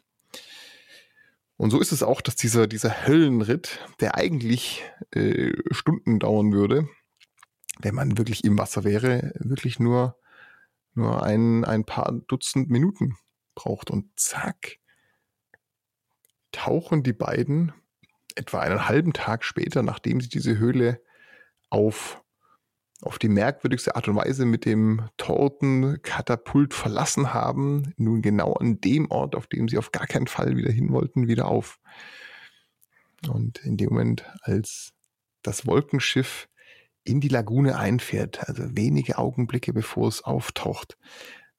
Und 1.62 1.70
so 1.70 1.80
ist 1.80 1.92
es 1.92 2.02
auch, 2.02 2.22
dass 2.22 2.36
dieser, 2.36 2.66
dieser 2.66 3.06
Höllenritt, 3.06 3.88
der 4.00 4.16
eigentlich 4.16 4.84
äh, 5.12 5.54
Stunden 5.70 6.18
dauern 6.18 6.54
würde, 6.54 6.90
wenn 7.78 7.94
man 7.94 8.18
wirklich 8.18 8.44
im 8.46 8.58
Wasser 8.58 8.84
wäre, 8.84 9.32
wirklich 9.36 9.80
nur, 9.80 10.18
nur 10.96 11.22
ein, 11.22 11.64
ein 11.64 11.86
paar 11.86 12.14
Dutzend 12.26 12.72
Minuten 12.72 13.16
braucht. 13.54 13.92
Und 13.92 14.10
zack, 14.16 14.80
tauchen 16.52 17.04
die 17.04 17.14
beiden 17.14 17.74
etwa 18.34 18.62
einen 18.62 18.88
halben 18.88 19.14
Tag 19.14 19.44
später, 19.44 19.84
nachdem 19.84 20.20
sie 20.20 20.30
diese 20.30 20.58
Höhle 20.58 21.00
auf, 21.70 22.24
auf 23.02 23.18
die 23.18 23.30
merkwürdigste 23.30 23.96
Art 23.96 24.08
und 24.08 24.16
Weise 24.16 24.46
mit 24.46 24.66
dem 24.66 25.10
Tortenkatapult 25.18 26.74
verlassen 26.74 27.34
haben, 27.34 27.94
nun 27.98 28.22
genau 28.22 28.54
an 28.54 28.80
dem 28.80 29.10
Ort, 29.10 29.36
auf 29.36 29.48
dem 29.48 29.68
sie 29.68 29.78
auf 29.78 29.92
gar 29.92 30.06
keinen 30.06 30.28
Fall 30.28 30.56
wieder 30.56 30.72
hin 30.72 30.92
wollten, 30.92 31.28
wieder 31.28 31.48
auf. 31.48 31.80
Und 33.28 33.60
in 33.66 33.78
dem 33.78 33.90
Moment, 33.90 34.26
als 34.42 34.94
das 35.42 35.66
Wolkenschiff 35.66 36.48
in 37.04 37.20
die 37.20 37.28
Lagune 37.28 37.78
einfährt, 37.78 38.48
also 38.48 38.64
wenige 38.76 39.18
Augenblicke 39.18 39.74
bevor 39.74 40.08
es 40.08 40.24
auftaucht, 40.24 40.98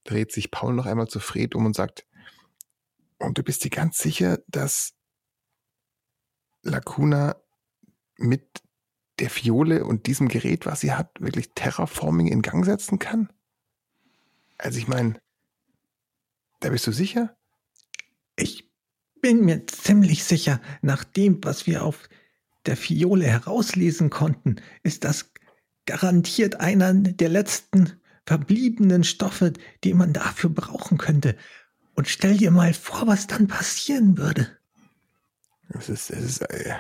dreht 0.05 0.33
sich 0.33 0.51
Paul 0.53 0.75
noch 0.75 0.87
einmal 0.87 1.09
zu 1.09 1.19
Fred 1.19 1.55
um 1.55 1.67
und 1.67 1.75
sagt, 1.75 2.07
und 3.19 3.39
du 3.39 3.43
bist 3.43 3.65
dir 3.65 3.71
ganz 3.71 3.99
sicher, 3.99 4.39
dass 4.49 4.95
Lacuna 6.63 7.37
mit 8.17 8.63
der 9.23 9.31
Fiole 9.31 9.85
und 9.85 10.07
diesem 10.09 10.27
Gerät, 10.27 10.67
was 10.67 10.81
sie 10.81 10.93
hat, 10.93 11.21
wirklich 11.21 11.51
Terraforming 11.55 12.27
in 12.27 12.43
Gang 12.43 12.65
setzen 12.65 12.99
kann? 12.99 13.33
Also 14.59 14.79
ich 14.79 14.89
meine, 14.89 15.15
da 16.59 16.71
bist 16.71 16.89
du 16.89 16.93
sicher? 16.93 17.37
Ich 18.35 18.69
bin 19.21 19.45
mir 19.45 19.65
ziemlich 19.69 20.25
sicher, 20.25 20.61
nach 20.83 21.05
dem, 21.05 21.39
was 21.45 21.69
wir 21.69 21.85
auf 21.85 22.09
der 22.67 22.77
Fiole 22.77 23.27
herauslesen 23.27 24.11
konnten, 24.11 24.57
ist 24.83 25.05
das 25.05 25.31
garantiert 25.87 26.59
einer 26.59 26.93
der 26.93 27.29
letzten 27.29 27.93
verbliebenen 28.27 29.05
Stoffe, 29.05 29.53
die 29.85 29.95
man 29.95 30.13
dafür 30.13 30.51
brauchen 30.51 30.99
könnte. 30.99 31.37
Und 31.95 32.09
stell 32.09 32.39
dir 32.39 32.51
mal 32.51 32.75
vor, 32.75 33.07
was 33.07 33.29
dann 33.29 33.47
passieren 33.47 34.19
würde. 34.19 34.59
Es 35.69 35.89
ist, 35.89 36.11
es 36.11 36.25
ist, 36.25 36.43
äh 36.43 36.75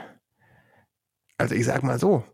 also 1.38 1.54
ich 1.54 1.64
sag 1.64 1.82
mal 1.82 1.99
so, 1.99 2.25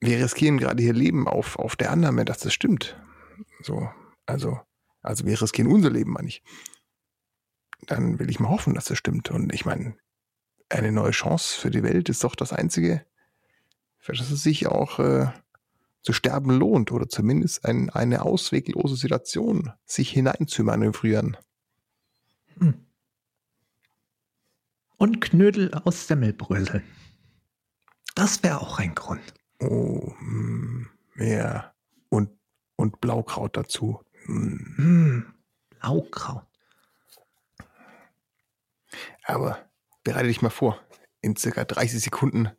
wir 0.00 0.18
riskieren 0.18 0.58
gerade 0.58 0.82
hier 0.82 0.94
Leben 0.94 1.28
auf, 1.28 1.58
auf 1.58 1.76
der 1.76 1.90
Annahme, 1.90 2.24
dass 2.24 2.38
das 2.38 2.54
stimmt. 2.54 2.96
So, 3.62 3.88
also, 4.26 4.60
also 5.02 5.26
wir 5.26 5.40
riskieren 5.40 5.70
unser 5.70 5.90
Leben, 5.90 6.12
meine 6.12 6.28
ich. 6.28 6.42
Dann 7.86 8.18
will 8.18 8.30
ich 8.30 8.40
mal 8.40 8.48
hoffen, 8.48 8.74
dass 8.74 8.86
das 8.86 8.98
stimmt. 8.98 9.30
Und 9.30 9.52
ich 9.54 9.64
meine, 9.64 9.96
eine 10.68 10.92
neue 10.92 11.10
Chance 11.10 11.58
für 11.58 11.70
die 11.70 11.82
Welt 11.82 12.08
ist 12.08 12.24
doch 12.24 12.34
das 12.34 12.52
Einzige, 12.52 13.04
für 13.98 14.12
das 14.12 14.30
es 14.30 14.42
sich 14.42 14.66
auch 14.66 14.98
äh, 14.98 15.28
zu 16.02 16.12
sterben 16.12 16.50
lohnt 16.50 16.92
oder 16.92 17.08
zumindest 17.08 17.64
ein, 17.64 17.90
eine 17.90 18.22
ausweglose 18.22 18.96
Situation 18.96 19.72
sich 19.84 20.10
hineinzumanövrieren. 20.10 21.36
Hm. 22.58 22.86
Und 24.96 25.20
Knödel 25.20 25.72
aus 25.74 26.06
Semmelbrösel. 26.06 26.82
Das 28.14 28.42
wäre 28.42 28.60
auch 28.60 28.78
ein 28.78 28.94
Grund. 28.94 29.34
Oh, 29.60 30.12
mm, 30.20 30.88
ja. 31.16 31.74
Und, 32.08 32.30
und 32.76 33.00
Blaukraut 33.00 33.56
dazu. 33.56 34.02
Mm. 34.26 34.82
Mm, 34.82 35.34
Blaukraut. 35.80 36.46
Aber 39.24 39.58
bereite 40.02 40.28
dich 40.28 40.42
mal 40.42 40.50
vor. 40.50 40.80
In 41.20 41.36
circa 41.36 41.64
30 41.64 42.02
Sekunden 42.02 42.50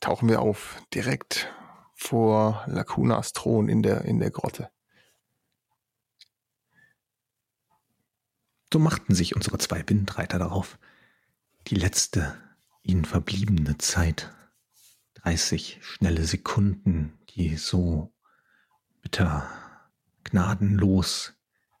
tauchen 0.00 0.28
wir 0.28 0.40
auf. 0.40 0.82
Direkt 0.92 1.52
vor 1.94 2.64
Lacunas 2.66 3.32
Thron 3.32 3.68
in 3.68 3.82
der, 3.82 4.02
in 4.02 4.18
der 4.18 4.30
Grotte. 4.30 4.70
So 8.72 8.78
machten 8.78 9.14
sich 9.14 9.36
unsere 9.36 9.58
zwei 9.58 9.84
Windreiter 9.86 10.38
darauf, 10.38 10.78
die 11.68 11.74
letzte 11.74 12.36
ihnen 12.82 13.04
verbliebene 13.04 13.76
Zeit 13.78 14.30
30 15.22 15.78
schnelle 15.82 16.24
Sekunden, 16.24 17.18
die 17.30 17.56
so 17.56 18.12
bitter 19.02 19.48
gnadenlos 20.24 21.34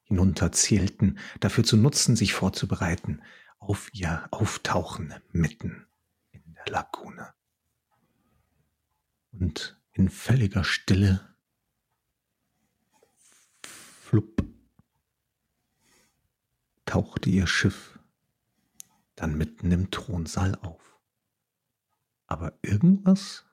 hinunterzählten, 0.04 1.18
dafür 1.40 1.64
zu 1.64 1.76
nutzen, 1.76 2.14
sich 2.16 2.34
vorzubereiten 2.34 3.22
auf 3.58 3.92
ihr 3.94 4.28
Auftauchen 4.30 5.14
mitten 5.32 5.86
in 6.30 6.54
der 6.54 6.66
Lagune. 6.72 7.32
Und 9.32 9.80
in 9.92 10.08
völliger 10.08 10.64
Stille 10.64 11.34
flupp 13.62 14.44
tauchte 16.84 17.30
ihr 17.30 17.46
Schiff 17.46 17.98
dann 19.16 19.36
mitten 19.36 19.70
im 19.72 19.90
Thronsaal 19.90 20.56
auf. 20.56 20.91
Aber 22.32 22.54
irgendwas 22.62 23.44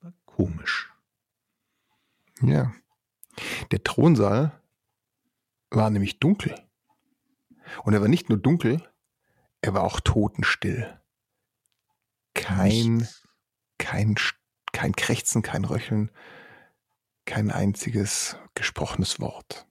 war 0.00 0.12
komisch. 0.26 0.92
Ja. 2.42 2.74
Der 3.70 3.84
Thronsaal 3.84 4.60
war 5.70 5.90
nämlich 5.90 6.18
dunkel. 6.18 6.60
Und 7.84 7.94
er 7.94 8.00
war 8.00 8.08
nicht 8.08 8.30
nur 8.30 8.38
dunkel, 8.38 8.82
er 9.60 9.74
war 9.74 9.84
auch 9.84 10.00
totenstill. 10.00 11.00
Kein, 12.34 13.06
kein, 13.78 14.16
kein 14.72 14.90
Krächzen, 14.96 15.42
kein 15.42 15.64
Röcheln, 15.64 16.10
kein 17.26 17.52
einziges 17.52 18.36
gesprochenes 18.54 19.20
Wort. 19.20 19.68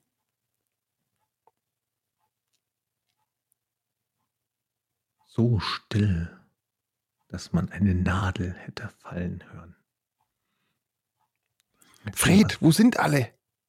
So 5.26 5.60
still 5.60 6.39
dass 7.30 7.52
man 7.52 7.70
eine 7.70 7.94
Nadel 7.94 8.54
hätte 8.54 8.90
fallen 8.98 9.42
hören. 9.52 9.76
Fred, 12.12 12.58
wo 12.60 12.72
sind 12.72 12.98
alle? 12.98 13.28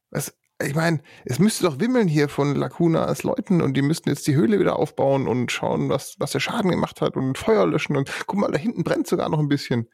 Was, 0.09 0.35
ich 0.61 0.73
meine, 0.73 1.01
es 1.25 1.39
müsste 1.39 1.63
doch 1.63 1.79
wimmeln 1.79 2.07
hier 2.07 2.27
von 2.27 2.55
Lacunas 2.55 3.23
Leuten 3.23 3.61
und 3.61 3.75
die 3.75 3.81
müssten 3.81 4.09
jetzt 4.09 4.25
die 4.27 4.35
Höhle 4.35 4.59
wieder 4.59 4.77
aufbauen 4.77 5.27
und 5.27 5.51
schauen, 5.51 5.89
was, 5.89 6.15
was 6.19 6.31
der 6.31 6.39
Schaden 6.39 6.71
gemacht 6.71 7.01
hat 7.01 7.15
und 7.15 7.37
Feuer 7.37 7.67
löschen 7.67 7.95
und 7.95 8.11
guck 8.25 8.39
mal, 8.39 8.51
da 8.51 8.57
hinten 8.57 8.83
brennt 8.83 9.07
sogar 9.07 9.29
noch 9.29 9.39
ein 9.39 9.47
bisschen. 9.47 9.89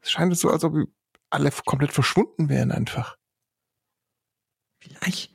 Es 0.00 0.10
scheint 0.10 0.36
so, 0.36 0.50
als 0.50 0.64
ob 0.64 0.74
alle 1.30 1.50
komplett 1.64 1.92
verschwunden 1.92 2.48
wären 2.48 2.72
einfach. 2.72 3.16
Vielleicht, 4.78 5.32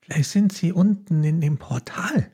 vielleicht 0.00 0.30
sind 0.30 0.52
sie 0.52 0.72
unten 0.72 1.24
in 1.24 1.40
dem 1.40 1.58
Portal. 1.58 2.30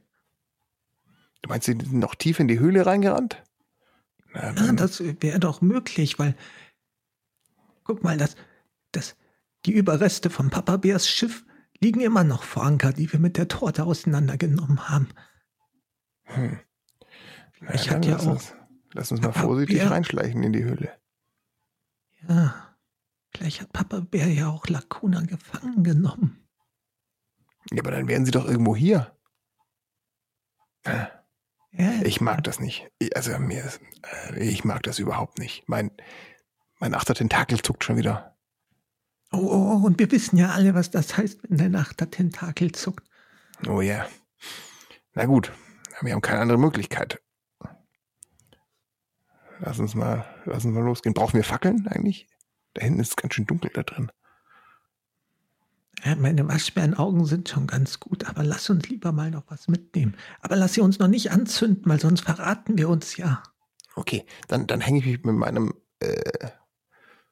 Du 1.42 1.48
meinst, 1.48 1.66
sie 1.66 1.72
sind 1.72 1.94
noch 1.94 2.14
tief 2.14 2.38
in 2.38 2.48
die 2.48 2.58
Höhle 2.58 2.84
reingerannt? 2.84 3.42
Ja, 4.34 4.52
das 4.72 5.00
wäre 5.00 5.40
doch 5.40 5.60
möglich, 5.60 6.18
weil 6.18 6.36
guck 7.84 8.04
mal, 8.04 8.16
das, 8.16 8.36
das, 8.92 9.16
die 9.66 9.72
Überreste 9.72 10.30
von 10.30 10.50
Papa 10.50 10.76
Bärs 10.76 11.08
Schiff 11.08 11.44
liegen 11.80 12.00
immer 12.00 12.24
noch 12.24 12.44
vor 12.44 12.64
Anker, 12.64 12.92
die 12.92 13.12
wir 13.12 13.18
mit 13.18 13.36
der 13.36 13.48
Torte 13.48 13.84
auseinandergenommen 13.84 14.88
haben. 14.88 15.08
Hm. 16.24 16.60
Ich 17.72 17.86
ja, 17.86 17.98
ja 18.00 18.12
lass 18.12 18.26
auch. 18.26 18.32
Uns, 18.32 18.54
lass 18.92 19.10
uns 19.10 19.20
mal 19.20 19.32
Papa 19.32 19.46
vorsichtig 19.46 19.78
Bär, 19.78 19.90
reinschleichen 19.90 20.42
in 20.42 20.52
die 20.52 20.64
Höhle. 20.64 20.96
Ja, 22.28 22.76
vielleicht 23.32 23.60
hat 23.60 23.72
Papa 23.72 24.00
Bär 24.00 24.28
ja 24.28 24.48
auch 24.48 24.68
Lacuna 24.68 25.22
gefangen 25.22 25.82
genommen. 25.82 26.46
Ja, 27.72 27.82
aber 27.82 27.90
dann 27.90 28.08
wären 28.08 28.24
sie 28.24 28.30
doch 28.30 28.46
irgendwo 28.46 28.76
hier. 28.76 29.16
Ja. 30.86 31.19
Ich 31.72 32.20
mag 32.20 32.42
das 32.44 32.58
nicht. 32.58 32.90
Also 33.14 33.38
mir, 33.38 33.64
äh, 34.32 34.42
ich 34.42 34.64
mag 34.64 34.82
das 34.82 34.98
überhaupt 34.98 35.38
nicht. 35.38 35.68
Mein, 35.68 35.90
mein 36.80 36.94
achter 36.94 37.14
Tentakel 37.14 37.62
zuckt 37.62 37.84
schon 37.84 37.96
wieder. 37.96 38.36
Oh, 39.32 39.38
oh, 39.38 39.72
oh, 39.74 39.86
und 39.86 39.98
wir 40.00 40.10
wissen 40.10 40.36
ja 40.36 40.50
alle, 40.50 40.74
was 40.74 40.90
das 40.90 41.16
heißt, 41.16 41.40
wenn 41.48 41.58
dein 41.58 41.76
achter 41.76 42.10
Tentakel 42.10 42.72
zuckt. 42.72 43.08
Oh 43.68 43.80
ja. 43.80 44.06
Na 45.14 45.26
gut, 45.26 45.52
wir 46.00 46.12
haben 46.12 46.20
keine 46.20 46.40
andere 46.40 46.58
Möglichkeit. 46.58 47.22
Lass 49.60 49.78
uns 49.78 49.94
mal, 49.94 50.24
lass 50.46 50.64
uns 50.64 50.74
mal 50.74 50.82
losgehen. 50.82 51.14
Brauchen 51.14 51.34
wir 51.34 51.44
Fackeln 51.44 51.86
eigentlich? 51.86 52.26
Da 52.74 52.82
hinten 52.82 53.00
ist 53.00 53.10
es 53.10 53.16
ganz 53.16 53.34
schön 53.34 53.46
dunkel 53.46 53.70
da 53.72 53.82
drin. 53.82 54.10
Ja, 56.10 56.16
meine 56.16 56.48
Waschbärenaugen 56.48 57.24
sind 57.24 57.48
schon 57.48 57.68
ganz 57.68 58.00
gut, 58.00 58.28
aber 58.28 58.42
lass 58.42 58.68
uns 58.68 58.88
lieber 58.88 59.12
mal 59.12 59.30
noch 59.30 59.44
was 59.46 59.68
mitnehmen. 59.68 60.16
Aber 60.40 60.56
lass 60.56 60.74
sie 60.74 60.80
uns 60.80 60.98
noch 60.98 61.06
nicht 61.06 61.30
anzünden, 61.30 61.84
weil 61.86 62.00
sonst 62.00 62.22
verraten 62.22 62.76
wir 62.76 62.88
uns 62.88 63.16
ja. 63.16 63.44
Okay, 63.94 64.26
dann, 64.48 64.66
dann 64.66 64.80
hänge 64.80 64.98
ich 64.98 65.06
mich 65.06 65.22
mit 65.22 65.36
meinem, 65.36 65.72
äh, 66.00 66.48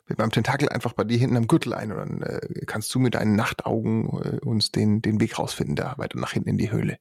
mit 0.07 0.19
meinem 0.19 0.31
Tentakel 0.31 0.69
einfach 0.69 0.93
bei 0.93 1.03
dir 1.03 1.19
hinten 1.19 1.37
am 1.37 1.49
Gürtel 1.49 1.75
ein 1.75 1.91
und 1.91 1.99
dann 1.99 2.23
äh, 2.23 2.67
kannst 2.67 2.95
du 2.95 3.01
mit 3.01 3.17
deinen 3.17 3.35
Nachtaugen 3.35 4.11
äh, 4.23 4.39
uns 4.45 4.71
den, 4.71 5.03
den 5.03 5.19
Weg 5.21 5.41
rausfinden, 5.41 5.75
da 5.75 5.95
weiter 5.99 6.21
nach 6.21 6.35
hinten 6.35 6.51
in 6.51 6.59
die 6.59 6.71
Höhle. 6.71 6.99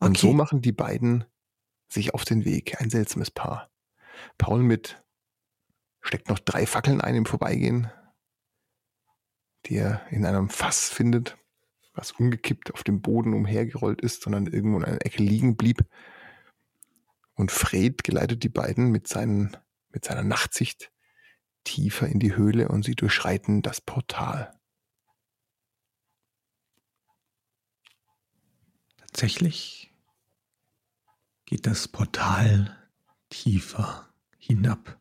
Und 0.00 0.16
okay. 0.16 0.26
so 0.26 0.32
machen 0.32 0.60
die 0.60 0.72
beiden 0.72 1.24
sich 1.88 2.14
auf 2.14 2.24
den 2.24 2.44
Weg. 2.44 2.80
Ein 2.80 2.90
seltsames 2.90 3.30
Paar. 3.30 3.70
Paul 4.38 4.64
mit 4.64 5.00
steckt 6.00 6.28
noch 6.28 6.40
drei 6.40 6.66
Fackeln 6.66 7.00
ein 7.00 7.14
im 7.14 7.26
Vorbeigehen, 7.26 7.92
die 9.66 9.76
er 9.76 10.06
in 10.10 10.24
einem 10.24 10.48
Fass 10.48 10.88
findet, 10.88 11.36
was 11.94 12.12
umgekippt 12.12 12.72
auf 12.74 12.84
dem 12.84 13.02
Boden 13.02 13.34
umhergerollt 13.34 14.00
ist, 14.00 14.22
sondern 14.22 14.46
irgendwo 14.46 14.78
in 14.78 14.84
einer 14.84 15.04
Ecke 15.04 15.22
liegen 15.22 15.56
blieb. 15.56 15.84
Und 17.34 17.52
Fred 17.52 18.04
geleitet 18.04 18.42
die 18.42 18.48
beiden 18.48 18.90
mit, 18.90 19.08
seinen, 19.08 19.56
mit 19.90 20.04
seiner 20.04 20.24
Nachtsicht 20.24 20.92
tiefer 21.64 22.08
in 22.08 22.18
die 22.18 22.34
Höhle 22.34 22.68
und 22.68 22.84
sie 22.84 22.94
durchschreiten 22.94 23.62
das 23.62 23.80
Portal. 23.80 24.58
Tatsächlich 28.96 29.92
geht 31.44 31.66
das 31.66 31.88
Portal 31.88 32.76
tiefer 33.30 34.12
hinab 34.38 35.00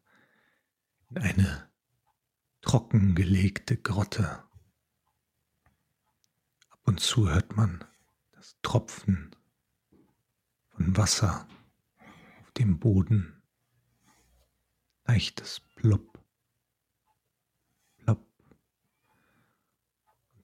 in 1.09 1.17
eine 1.19 1.69
trockengelegte 2.61 3.77
Grotte. 3.77 4.46
Und 6.87 7.01
zu 7.01 7.29
hört 7.29 7.57
man 7.57 7.83
das 8.31 8.55
Tropfen 8.61 9.35
von 10.69 10.95
Wasser 10.95 11.45
auf 12.41 12.51
dem 12.51 12.79
Boden. 12.79 13.43
leichtes 15.05 15.59
Plupp, 15.75 16.17
Plopp. 17.97 18.25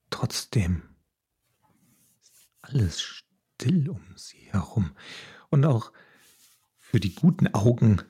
Trotzdem 0.10 0.84
ist 2.22 2.50
alles 2.62 3.02
still 3.02 3.90
um 3.90 4.04
sie 4.18 4.52
herum. 4.52 4.98
Und 5.50 5.64
auch 5.66 5.94
für 6.78 7.00
die 7.00 7.16
guten 7.16 7.54
Augen 7.54 8.02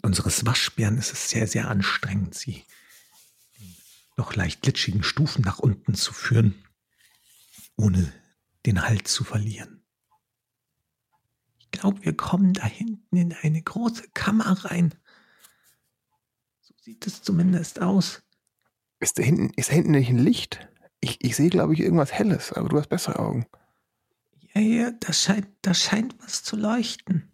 unseres 0.00 0.46
Waschbären 0.46 0.96
ist 0.96 1.12
es 1.12 1.28
sehr, 1.28 1.46
sehr 1.46 1.68
anstrengend, 1.68 2.34
sie 2.34 2.64
noch 4.16 4.34
leicht 4.34 4.62
glitschigen 4.62 5.02
Stufen 5.02 5.42
nach 5.42 5.58
unten 5.58 5.94
zu 5.94 6.14
führen, 6.14 6.54
ohne 7.76 8.12
den 8.66 8.82
Halt 8.82 9.08
zu 9.08 9.24
verlieren. 9.24 9.84
Ich 11.58 11.70
glaube, 11.70 12.04
wir 12.04 12.16
kommen 12.16 12.52
da 12.52 12.66
hinten 12.66 13.16
in 13.16 13.32
eine 13.32 13.62
große 13.62 14.08
Kammer 14.14 14.64
rein. 14.64 14.94
So 16.60 16.74
sieht 16.80 17.06
es 17.06 17.22
zumindest 17.22 17.80
aus. 17.80 18.22
Ist 19.00 19.18
da 19.18 19.22
hinten, 19.22 19.50
ist 19.56 19.70
da 19.70 19.74
hinten 19.74 19.92
nicht 19.92 20.10
ein 20.10 20.18
Licht? 20.18 20.68
Ich, 21.00 21.24
ich 21.24 21.34
sehe, 21.34 21.50
glaube 21.50 21.74
ich, 21.74 21.80
irgendwas 21.80 22.12
Helles, 22.12 22.52
aber 22.52 22.68
du 22.68 22.78
hast 22.78 22.88
bessere 22.88 23.18
Augen. 23.18 23.46
Ja, 24.54 24.60
ja, 24.60 24.90
da 24.92 25.12
scheint, 25.12 25.48
da 25.62 25.74
scheint 25.74 26.14
was 26.22 26.44
zu 26.44 26.56
leuchten. 26.56 27.32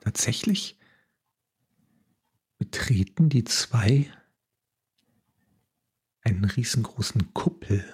Tatsächlich 0.00 0.78
betreten 2.58 3.28
die 3.28 3.44
zwei 3.44 4.10
einen 6.26 6.44
riesengroßen 6.44 7.32
Kuppelsaal. 7.34 7.86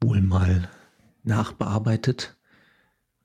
Wohl 0.00 0.20
mal 0.20 0.70
nachbearbeitet, 1.24 2.36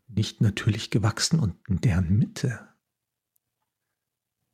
nicht 0.08 0.42
natürlich 0.42 0.90
gewachsen 0.90 1.40
und 1.40 1.56
in 1.68 1.80
deren 1.80 2.18
Mitte 2.18 2.68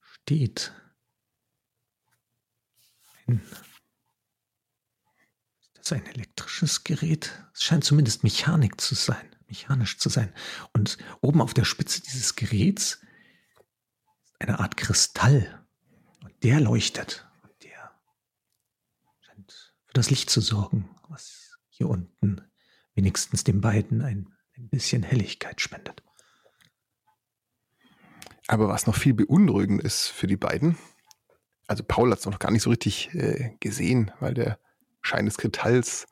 steht 0.02 0.74
ein 3.28 3.42
ist 5.62 5.78
das 5.78 5.94
ein 5.94 6.06
elektrisches 6.08 6.84
Gerät? 6.84 7.32
Es 7.54 7.64
scheint 7.64 7.86
zumindest 7.86 8.26
Mechanik 8.26 8.82
zu 8.82 8.94
sein, 8.94 9.26
mechanisch 9.48 10.00
zu 10.00 10.10
sein. 10.10 10.34
Und 10.74 10.98
oben 11.22 11.40
auf 11.40 11.54
der 11.54 11.64
Spitze 11.64 12.02
dieses 12.02 12.36
Geräts 12.36 13.00
eine 14.40 14.60
Art 14.60 14.78
Kristall. 14.78 15.66
Und 16.24 16.34
der 16.44 16.60
leuchtet. 16.60 17.28
Und 17.44 17.64
der 17.64 17.92
scheint 19.22 19.74
für 19.86 19.94
das 19.94 20.10
Licht 20.10 20.30
zu 20.30 20.42
sorgen, 20.42 20.90
was 21.10 21.58
hier 21.70 21.90
unten 21.90 22.42
wenigstens 22.94 23.44
den 23.44 23.62
beiden 23.62 24.02
ein, 24.02 24.34
ein 24.58 24.70
bisschen 24.70 25.04
Helligkeit 25.04 25.62
spendet. 25.62 26.04
Aber 28.48 28.70
was 28.70 28.88
noch 28.88 28.96
viel 28.96 29.14
beunruhigend 29.14 29.84
ist 29.84 30.08
für 30.08 30.28
die 30.28 30.38
beiden, 30.38 30.78
also 31.68 31.84
Paul 31.84 32.12
hat 32.12 32.20
es 32.20 32.26
noch 32.26 32.40
gar 32.40 32.52
nicht 32.52 32.64
so 32.64 32.70
richtig 32.70 33.14
äh, 33.14 33.56
gesehen, 33.60 34.12
weil 34.20 34.34
der 34.34 34.58
Schein 35.02 35.26
des 35.26 35.38
Kristalls 35.38 36.08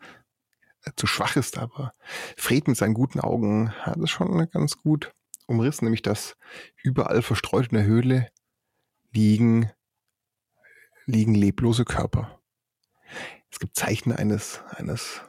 äh, 0.84 0.92
zu 0.96 1.08
schwach 1.08 1.38
ist, 1.38 1.58
aber 1.58 1.94
Fred 2.38 2.68
mit 2.68 2.78
seinen 2.78 2.94
guten 2.94 3.22
Augen 3.22 3.72
hat 3.72 3.98
es 3.98 4.10
schon 4.10 4.50
ganz 4.52 4.78
gut 4.78 5.14
umrissen, 5.48 5.86
nämlich 5.86 6.02
dass 6.02 6.38
überall 6.84 7.22
verstreut 7.22 7.68
in 7.68 7.78
der 7.78 7.86
Höhle 7.86 8.30
liegen, 9.12 9.72
liegen 11.06 11.36
leblose 11.36 11.86
Körper. 11.86 12.42
Es 13.52 13.60
gibt 13.60 13.76
Zeichen 13.76 14.12
eines, 14.12 14.64
eines 14.70 15.22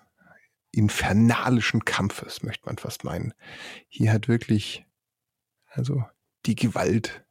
infernalischen 0.72 1.84
Kampfes, 1.84 2.42
möchte 2.42 2.66
man 2.66 2.78
fast 2.78 3.04
meinen. 3.04 3.32
Hier 3.88 4.12
hat 4.12 4.28
wirklich, 4.28 4.84
also 5.66 6.04
die 6.44 6.56
Gewalt 6.56 7.24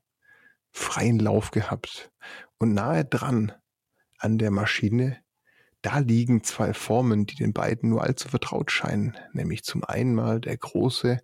freien 0.71 1.19
Lauf 1.19 1.51
gehabt. 1.51 2.11
Und 2.57 2.73
nahe 2.73 3.05
dran 3.05 3.51
an 4.17 4.37
der 4.37 4.51
Maschine, 4.51 5.21
da 5.81 5.99
liegen 5.99 6.43
zwei 6.43 6.73
Formen, 6.73 7.25
die 7.25 7.35
den 7.35 7.53
beiden 7.53 7.89
nur 7.89 8.03
allzu 8.03 8.27
vertraut 8.27 8.71
scheinen, 8.71 9.17
nämlich 9.33 9.63
zum 9.63 9.83
einen 9.83 10.15
mal 10.15 10.41
der 10.41 10.57
große, 10.57 11.19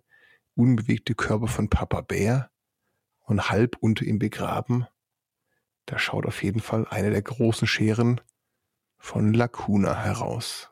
unbewegte 0.54 1.14
Körper 1.14 1.48
von 1.48 1.68
Papa 1.68 2.00
Bär 2.00 2.50
und 3.20 3.50
halb 3.50 3.76
unter 3.80 4.04
ihm 4.04 4.18
begraben, 4.18 4.86
da 5.86 5.98
schaut 5.98 6.26
auf 6.26 6.42
jeden 6.42 6.60
Fall 6.60 6.86
eine 6.88 7.10
der 7.10 7.22
großen 7.22 7.66
Scheren 7.66 8.20
von 8.98 9.34
Lacuna 9.34 9.96
heraus. 10.00 10.70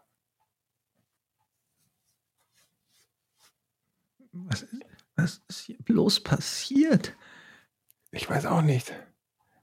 Was 4.33 4.62
ist, 4.62 4.83
was 5.16 5.43
ist 5.49 5.61
hier 5.62 5.79
bloß 5.79 6.21
passiert? 6.21 7.16
Ich 8.12 8.29
weiß 8.29 8.47
auch 8.47 8.62
nicht. 8.62 8.93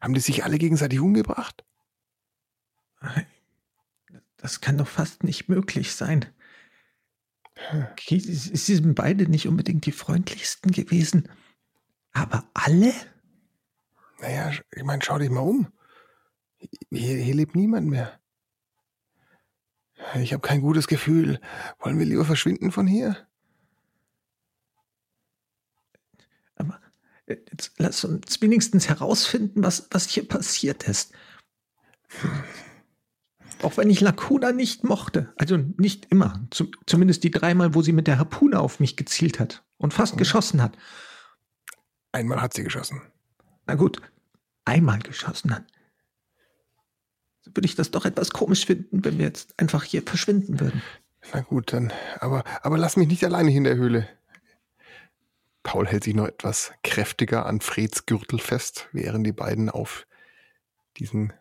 Haben 0.01 0.13
die 0.13 0.19
sich 0.19 0.43
alle 0.43 0.58
gegenseitig 0.58 0.99
umgebracht? 0.99 1.65
Das 4.38 4.62
kann 4.62 4.77
doch 4.77 4.88
fast 4.88 5.23
nicht 5.23 5.49
möglich 5.49 5.95
sein. 5.95 6.25
Okay, 7.91 8.20
sie 8.20 8.76
sind 8.76 8.96
beide 8.96 9.28
nicht 9.30 9.48
unbedingt 9.48 9.86
die 9.86 9.91
freundlichsten 9.91 10.72
gewesen. 10.72 11.30
Aber 12.13 12.48
alle? 12.54 12.93
Naja, 14.20 14.52
ich 14.76 14.84
meine, 14.84 15.02
schau 15.04 15.17
dich 15.17 15.30
mal 15.30 15.41
um. 15.41 15.67
Hier, 16.89 17.17
hier 17.17 17.36
lebt 17.36 17.56
niemand 17.56 17.88
mehr. 17.88 18.20
Ich 20.15 20.34
habe 20.34 20.41
kein 20.41 20.62
gutes 20.62 20.88
Gefühl. 20.88 21.39
Wollen 21.80 22.00
wir 22.00 22.06
lieber 22.06 22.26
verschwinden 22.26 22.72
von 22.72 22.88
hier? 22.88 23.28
Aber 26.56 26.80
jetzt 27.28 27.74
lass 27.78 28.04
uns 28.04 28.41
wenigstens 28.41 28.89
herausfinden, 28.89 29.63
was, 29.63 29.88
was 29.91 30.10
hier 30.10 30.28
passiert 30.28 30.88
ist. 30.88 31.13
Auch 33.67 33.75
wenn 33.75 33.89
ich 33.89 33.99
Lacuna 33.99 34.53
nicht 34.53 34.86
mochte. 34.86 35.34
Also 35.36 35.58
nicht 35.58 36.06
immer. 36.10 36.39
Zum, 36.51 36.71
zumindest 36.86 37.25
die 37.25 37.32
dreimal, 37.32 37.75
wo 37.75 37.82
sie 37.82 37.91
mit 37.91 38.08
der 38.08 38.17
Harpune 38.17 38.62
auf 38.62 38.80
mich 38.80 38.95
gezielt 38.95 39.41
hat 39.41 39.65
und 39.75 39.93
fast 39.93 40.13
mhm. 40.13 40.19
geschossen 40.19 40.62
hat. 40.62 40.77
Einmal 42.13 42.41
hat 42.41 42.53
sie 42.53 42.63
geschossen. 42.63 43.01
Na 43.65 43.75
gut, 43.75 44.01
einmal 44.63 44.99
geschossen 44.99 45.53
hat. 45.53 45.65
So 47.41 47.51
würde 47.53 47.65
ich 47.65 47.75
das 47.75 47.91
doch 47.91 48.06
etwas 48.06 48.30
komisch 48.30 48.65
finden, 48.65 49.03
wenn 49.03 49.17
wir 49.17 49.25
jetzt 49.25 49.53
einfach 49.60 49.84
hier 49.84 50.01
verschwinden 50.01 50.62
würden. 50.62 50.82
Na 51.34 51.41
gut, 51.41 51.73
dann. 51.73 51.91
Aber, 52.21 52.45
aber 52.62 52.77
lass 52.77 52.95
mich 52.95 53.10
nicht 53.10 53.25
alleine 53.25 53.49
hier 53.49 53.58
in 53.58 53.65
der 53.65 53.75
Höhle. 53.75 54.08
Paul 55.63 55.88
hält 55.88 56.06
sich 56.06 56.15
noch 56.15 56.27
etwas 56.27 56.71
kräftiger 56.86 57.45
an 57.45 57.60
Freds 57.60 58.06
Gürtel 58.06 58.39
fest, 58.39 58.88
während 58.93 59.27
die 59.27 59.34
beiden 59.34 59.69
auf 59.69 60.08
diesen 60.95 61.34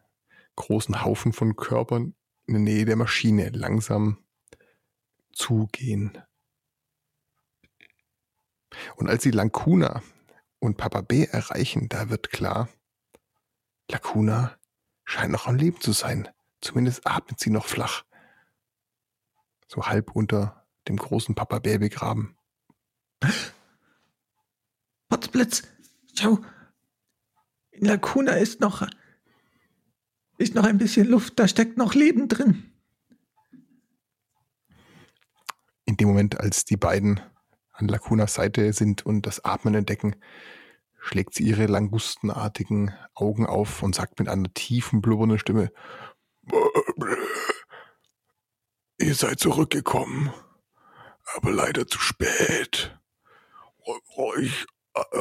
großen 0.56 1.04
Haufen 1.04 1.32
von 1.32 1.56
Körpern 1.56 2.14
in 2.46 2.54
der 2.54 2.62
Nähe 2.62 2.84
der 2.84 2.96
Maschine 2.96 3.50
langsam 3.50 4.18
zugehen. 5.32 6.18
Und 8.96 9.08
als 9.08 9.22
sie 9.22 9.30
Lankuna 9.30 10.02
und 10.58 10.76
Papa 10.76 11.00
B 11.00 11.24
erreichen, 11.24 11.88
da 11.88 12.10
wird 12.10 12.30
klar, 12.30 12.68
Lacuna 13.90 14.58
scheint 15.04 15.32
noch 15.32 15.46
am 15.46 15.56
Leben 15.56 15.80
zu 15.80 15.92
sein. 15.92 16.28
Zumindest 16.60 17.06
atmet 17.06 17.38
sie 17.38 17.50
noch 17.50 17.66
flach. 17.66 18.04
So 19.68 19.86
halb 19.86 20.10
unter 20.12 20.66
dem 20.88 20.96
großen 20.96 21.34
Papa 21.34 21.58
Bär 21.58 21.78
begraben. 21.78 22.36
Potzblitz, 25.08 25.62
schau. 26.14 26.38
In 27.70 27.86
Lacuna 27.86 28.32
ist 28.32 28.60
noch, 28.60 28.86
ist 30.46 30.54
noch 30.54 30.64
ein 30.64 30.78
bisschen 30.78 31.08
Luft, 31.08 31.38
da 31.40 31.48
steckt 31.48 31.76
noch 31.76 31.94
Leben 31.94 32.28
drin. 32.28 32.70
In 35.84 35.96
dem 35.96 36.08
Moment, 36.08 36.38
als 36.38 36.64
die 36.64 36.76
beiden 36.76 37.20
an 37.72 37.88
Lacunas 37.88 38.34
Seite 38.34 38.72
sind 38.72 39.04
und 39.04 39.26
das 39.26 39.44
Atmen 39.44 39.74
entdecken, 39.74 40.14
schlägt 41.00 41.34
sie 41.34 41.42
ihre 41.42 41.66
langustenartigen 41.66 42.92
Augen 43.14 43.46
auf 43.46 43.82
und 43.82 43.94
sagt 43.94 44.20
mit 44.20 44.28
einer 44.28 44.52
tiefen, 44.54 45.00
blubbernden 45.00 45.38
Stimme, 45.38 45.72
Ihr 48.98 49.14
seid 49.14 49.40
zurückgekommen, 49.40 50.32
aber 51.34 51.50
leider 51.50 51.88
zu 51.88 51.98
spät. 51.98 52.96
Ich 54.38 54.66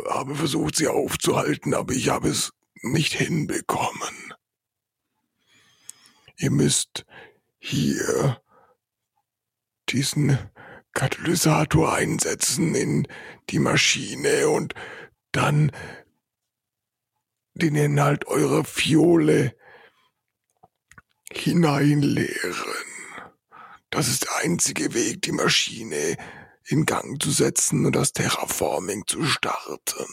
habe 0.09 0.35
versucht, 0.35 0.75
sie 0.75 0.87
aufzuhalten, 0.87 1.73
aber 1.73 1.93
ich 1.93 2.09
habe 2.09 2.29
es 2.29 2.53
nicht 2.81 3.13
hinbekommen. 3.13 4.34
Ihr 6.37 6.51
müsst 6.51 7.05
hier 7.59 8.41
diesen 9.89 10.37
Katalysator 10.93 11.93
einsetzen 11.93 12.75
in 12.75 13.07
die 13.49 13.59
Maschine 13.59 14.49
und 14.49 14.73
dann 15.31 15.71
den 17.53 17.75
Inhalt 17.75 18.27
eurer 18.27 18.63
Fiole 18.63 19.55
hineinleeren. 21.31 22.73
Das 23.89 24.07
ist 24.07 24.23
der 24.23 24.35
einzige 24.37 24.93
Weg, 24.93 25.21
die 25.21 25.31
Maschine 25.31 26.17
in 26.65 26.85
Gang 26.85 27.21
zu 27.21 27.31
setzen 27.31 27.85
und 27.85 27.95
das 27.95 28.13
Terraforming 28.13 29.05
zu 29.07 29.23
starten. 29.23 30.05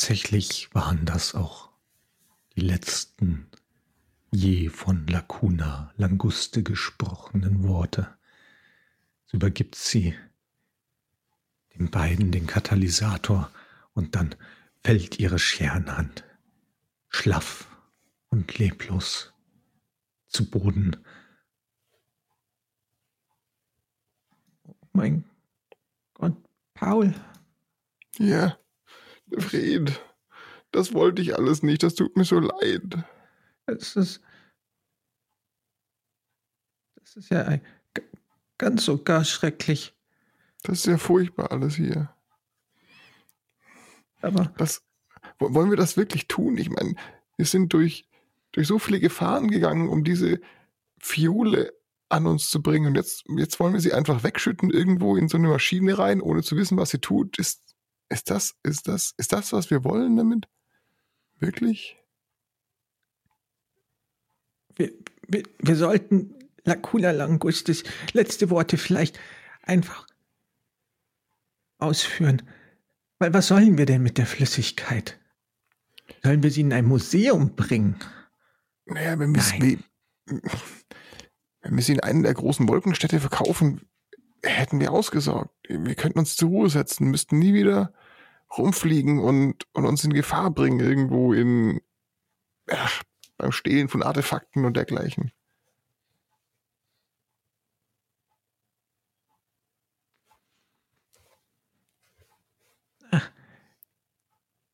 Tatsächlich 0.00 0.74
waren 0.74 1.04
das 1.04 1.34
auch 1.34 1.68
die 2.56 2.62
letzten 2.62 3.50
je 4.30 4.70
von 4.70 5.06
Lacuna 5.06 5.92
Languste 5.98 6.62
gesprochenen 6.62 7.68
Worte. 7.68 8.08
So 9.26 9.36
übergibt 9.36 9.74
sie 9.74 10.14
den 11.74 11.90
beiden 11.90 12.32
den 12.32 12.46
Katalysator 12.46 13.52
und 13.92 14.16
dann 14.16 14.34
fällt 14.82 15.18
ihre 15.18 15.38
Scherenhand 15.38 16.24
schlaff 17.10 17.68
und 18.30 18.56
leblos 18.56 19.34
zu 20.28 20.48
Boden. 20.48 20.96
Oh 24.62 24.74
mein 24.94 25.26
Gott, 26.14 26.36
Paul. 26.72 27.14
Ja, 28.16 28.59
Fred, 29.38 30.00
das 30.72 30.92
wollte 30.92 31.22
ich 31.22 31.36
alles 31.36 31.62
nicht, 31.62 31.82
das 31.82 31.94
tut 31.94 32.16
mir 32.16 32.24
so 32.24 32.38
leid. 32.40 33.04
Es 33.66 33.96
ist. 33.96 34.20
Das 36.96 37.16
ist 37.16 37.30
ja 37.30 37.42
ein, 37.44 37.60
ganz 38.58 38.84
so 38.84 39.02
gar 39.02 39.24
schrecklich. 39.24 39.94
Das 40.62 40.80
ist 40.80 40.86
ja 40.86 40.98
furchtbar 40.98 41.50
alles 41.50 41.74
hier. 41.74 42.14
Aber. 44.20 44.52
Das, 44.58 44.82
wollen 45.38 45.70
wir 45.70 45.76
das 45.76 45.96
wirklich 45.96 46.28
tun? 46.28 46.56
Ich 46.58 46.70
meine, 46.70 46.94
wir 47.36 47.46
sind 47.46 47.72
durch, 47.72 48.08
durch 48.52 48.66
so 48.66 48.78
viele 48.78 49.00
Gefahren 49.00 49.50
gegangen, 49.50 49.88
um 49.88 50.04
diese 50.04 50.40
Fiole 50.98 51.72
an 52.10 52.26
uns 52.26 52.50
zu 52.50 52.62
bringen. 52.62 52.86
Und 52.88 52.96
jetzt, 52.96 53.24
jetzt 53.36 53.58
wollen 53.60 53.72
wir 53.72 53.80
sie 53.80 53.94
einfach 53.94 54.22
wegschütten, 54.22 54.70
irgendwo 54.70 55.16
in 55.16 55.28
so 55.28 55.38
eine 55.38 55.48
Maschine 55.48 55.98
rein, 55.98 56.20
ohne 56.20 56.42
zu 56.42 56.56
wissen, 56.56 56.76
was 56.76 56.90
sie 56.90 56.98
tut. 56.98 57.38
Ist, 57.38 57.74
ist 58.10 58.30
das, 58.30 58.56
ist 58.62 58.88
das, 58.88 59.14
ist 59.16 59.32
das, 59.32 59.52
was 59.52 59.70
wir 59.70 59.84
wollen 59.84 60.16
damit? 60.16 60.48
Wirklich? 61.38 61.96
Wir, 64.74 64.92
wir, 65.26 65.44
wir 65.58 65.76
sollten 65.76 66.34
Lacuna 66.64 67.12
Langustes 67.12 67.84
letzte 68.12 68.50
Worte 68.50 68.76
vielleicht 68.76 69.18
einfach 69.62 70.06
ausführen. 71.78 72.42
Weil 73.18 73.32
was 73.32 73.48
sollen 73.48 73.78
wir 73.78 73.86
denn 73.86 74.02
mit 74.02 74.18
der 74.18 74.26
Flüssigkeit? 74.26 75.18
Sollen 76.22 76.42
wir 76.42 76.50
sie 76.50 76.62
in 76.62 76.72
ein 76.72 76.86
Museum 76.86 77.54
bringen? 77.54 77.96
Naja, 78.86 79.18
wenn 79.18 79.34
wir, 79.34 79.42
sie, 79.42 79.78
wenn 80.26 81.76
wir 81.76 81.82
sie 81.82 81.92
in 81.92 82.00
einen 82.00 82.22
der 82.24 82.34
großen 82.34 82.68
Wolkenstädte 82.68 83.20
verkaufen, 83.20 83.82
hätten 84.42 84.80
wir 84.80 84.92
ausgesorgt. 84.92 85.54
Wir 85.68 85.94
könnten 85.94 86.18
uns 86.18 86.36
zur 86.36 86.48
Ruhe 86.48 86.70
setzen, 86.70 87.10
müssten 87.10 87.38
nie 87.38 87.54
wieder 87.54 87.92
rumfliegen 88.56 89.18
und, 89.18 89.66
und 89.72 89.84
uns 89.84 90.04
in 90.04 90.12
Gefahr 90.12 90.50
bringen, 90.50 90.80
irgendwo 90.80 91.32
in, 91.32 91.80
ach, 92.68 93.02
beim 93.36 93.52
Stehlen 93.52 93.88
von 93.88 94.02
Artefakten 94.02 94.64
und 94.64 94.76
dergleichen. 94.76 95.32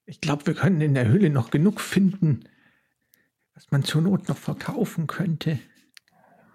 Ich 0.09 0.21
glaube, 0.21 0.47
wir 0.47 0.55
können 0.55 0.81
in 0.81 0.95
der 0.95 1.09
Höhle 1.09 1.31
noch 1.31 1.51
genug 1.51 1.81
finden, 1.81 2.49
was 3.55 3.71
man 3.73 3.83
zur 3.83 4.03
Not 4.03 4.29
noch 4.29 4.37
verkaufen 4.37 5.09
könnte. 5.09 5.59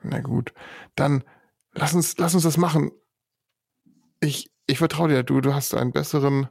Na 0.04 0.22
gut, 0.22 0.54
dann 0.96 1.24
lass 1.74 1.94
uns, 1.94 2.18
lass 2.18 2.34
uns 2.34 2.44
das 2.44 2.58
machen. 2.58 2.92
Ich, 4.22 4.52
ich 4.68 4.78
vertraue 4.78 5.10
dir, 5.10 5.24
du, 5.24 5.42
du 5.42 5.54
hast 5.54 5.74
einen 5.74 5.92
besseren, 5.92 6.48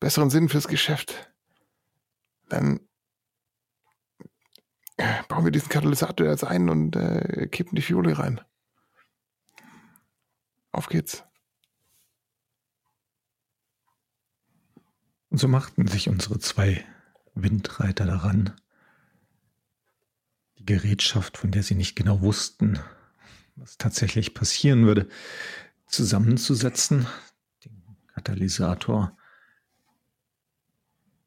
besseren 0.00 0.30
Sinn 0.30 0.48
fürs 0.48 0.68
Geschäft. 0.68 1.30
Dann 2.48 2.80
äh, 4.96 5.22
bauen 5.28 5.44
wir 5.44 5.52
diesen 5.52 5.68
Katalysator 5.68 6.26
jetzt 6.26 6.44
ein 6.44 6.68
und 6.68 6.96
äh, 6.96 7.48
kippen 7.48 7.76
die 7.76 7.82
Fiole 7.82 8.18
rein. 8.18 8.40
Auf 10.72 10.88
geht's. 10.88 11.24
Und 15.30 15.38
so 15.38 15.48
machten 15.48 15.86
sich 15.86 16.08
unsere 16.08 16.38
zwei 16.38 16.84
Windreiter 17.34 18.06
daran, 18.06 18.52
die 20.58 20.64
Gerätschaft, 20.64 21.36
von 21.36 21.50
der 21.50 21.62
sie 21.62 21.74
nicht 21.74 21.96
genau 21.96 22.22
wussten, 22.22 22.78
was 23.56 23.76
tatsächlich 23.76 24.34
passieren 24.34 24.86
würde, 24.86 25.08
zusammenzusetzen, 25.88 27.06
den 27.64 27.82
Katalysator 28.14 29.15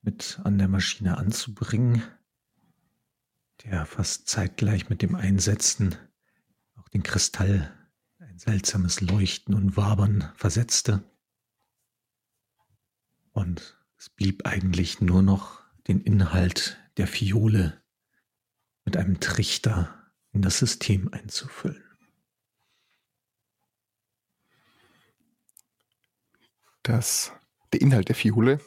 mit 0.01 0.39
an 0.43 0.57
der 0.57 0.67
Maschine 0.67 1.17
anzubringen, 1.17 2.03
der 3.63 3.85
fast 3.85 4.27
zeitgleich 4.27 4.89
mit 4.89 5.01
dem 5.01 5.15
Einsetzen 5.15 5.95
auch 6.75 6.87
den 6.89 7.03
Kristall 7.03 7.75
ein 8.19 8.37
seltsames 8.37 9.01
Leuchten 9.01 9.53
und 9.53 9.75
Wabern 9.75 10.31
versetzte. 10.35 11.03
Und 13.31 13.77
es 13.97 14.09
blieb 14.09 14.45
eigentlich 14.45 15.01
nur 15.01 15.21
noch 15.21 15.61
den 15.87 16.01
Inhalt 16.01 16.77
der 16.97 17.07
Fiole 17.07 17.81
mit 18.85 18.97
einem 18.97 19.19
Trichter 19.19 20.11
in 20.31 20.41
das 20.41 20.57
System 20.59 21.09
einzufüllen. 21.13 21.83
Das, 26.83 27.31
der 27.71 27.81
Inhalt 27.81 28.07
der 28.07 28.15
Fiole 28.15 28.59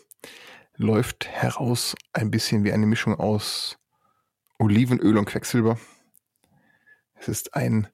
läuft 0.82 1.26
heraus 1.28 1.94
ein 2.12 2.30
bisschen 2.30 2.64
wie 2.64 2.72
eine 2.72 2.86
Mischung 2.86 3.14
aus 3.14 3.78
Olivenöl 4.58 5.16
und 5.16 5.24
Quecksilber. 5.24 5.78
Es 7.14 7.28
ist 7.28 7.54
ein, 7.54 7.88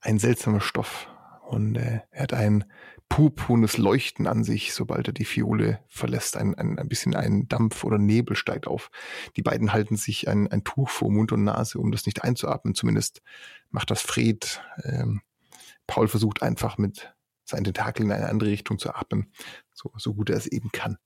ein 0.00 0.18
seltsamer 0.18 0.60
Stoff 0.60 1.08
und 1.46 1.76
äh, 1.76 2.00
er 2.10 2.22
hat 2.22 2.32
ein 2.32 2.64
purpurnes 3.08 3.76
Leuchten 3.76 4.26
an 4.26 4.42
sich, 4.42 4.72
sobald 4.72 5.08
er 5.08 5.12
die 5.12 5.26
Fiole 5.26 5.80
verlässt. 5.88 6.36
Ein, 6.36 6.54
ein, 6.54 6.78
ein 6.78 6.88
bisschen 6.88 7.14
ein 7.14 7.46
Dampf 7.48 7.84
oder 7.84 7.98
Nebel 7.98 8.36
steigt 8.36 8.66
auf. 8.66 8.90
Die 9.36 9.42
beiden 9.42 9.72
halten 9.72 9.96
sich 9.96 10.28
ein, 10.28 10.48
ein 10.48 10.64
Tuch 10.64 10.88
vor 10.88 11.10
Mund 11.10 11.30
und 11.32 11.44
Nase, 11.44 11.78
um 11.78 11.92
das 11.92 12.06
nicht 12.06 12.24
einzuatmen. 12.24 12.74
Zumindest 12.74 13.20
macht 13.70 13.90
das 13.90 14.00
Fred. 14.00 14.62
Ähm, 14.84 15.20
Paul 15.86 16.08
versucht 16.08 16.42
einfach 16.42 16.78
mit 16.78 17.14
seinen 17.44 17.64
Tentakeln 17.64 18.08
in 18.08 18.16
eine 18.16 18.28
andere 18.28 18.50
Richtung 18.50 18.78
zu 18.78 18.94
atmen, 18.94 19.30
so, 19.74 19.92
so 19.96 20.14
gut 20.14 20.30
er 20.30 20.36
es 20.36 20.46
eben 20.46 20.70
kann. 20.72 20.96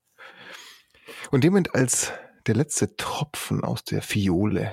Und 1.31 1.43
Moment, 1.43 1.75
als 1.75 2.11
der 2.47 2.55
letzte 2.55 2.95
Tropfen 2.95 3.63
aus 3.63 3.83
der 3.83 4.01
Fiole 4.01 4.71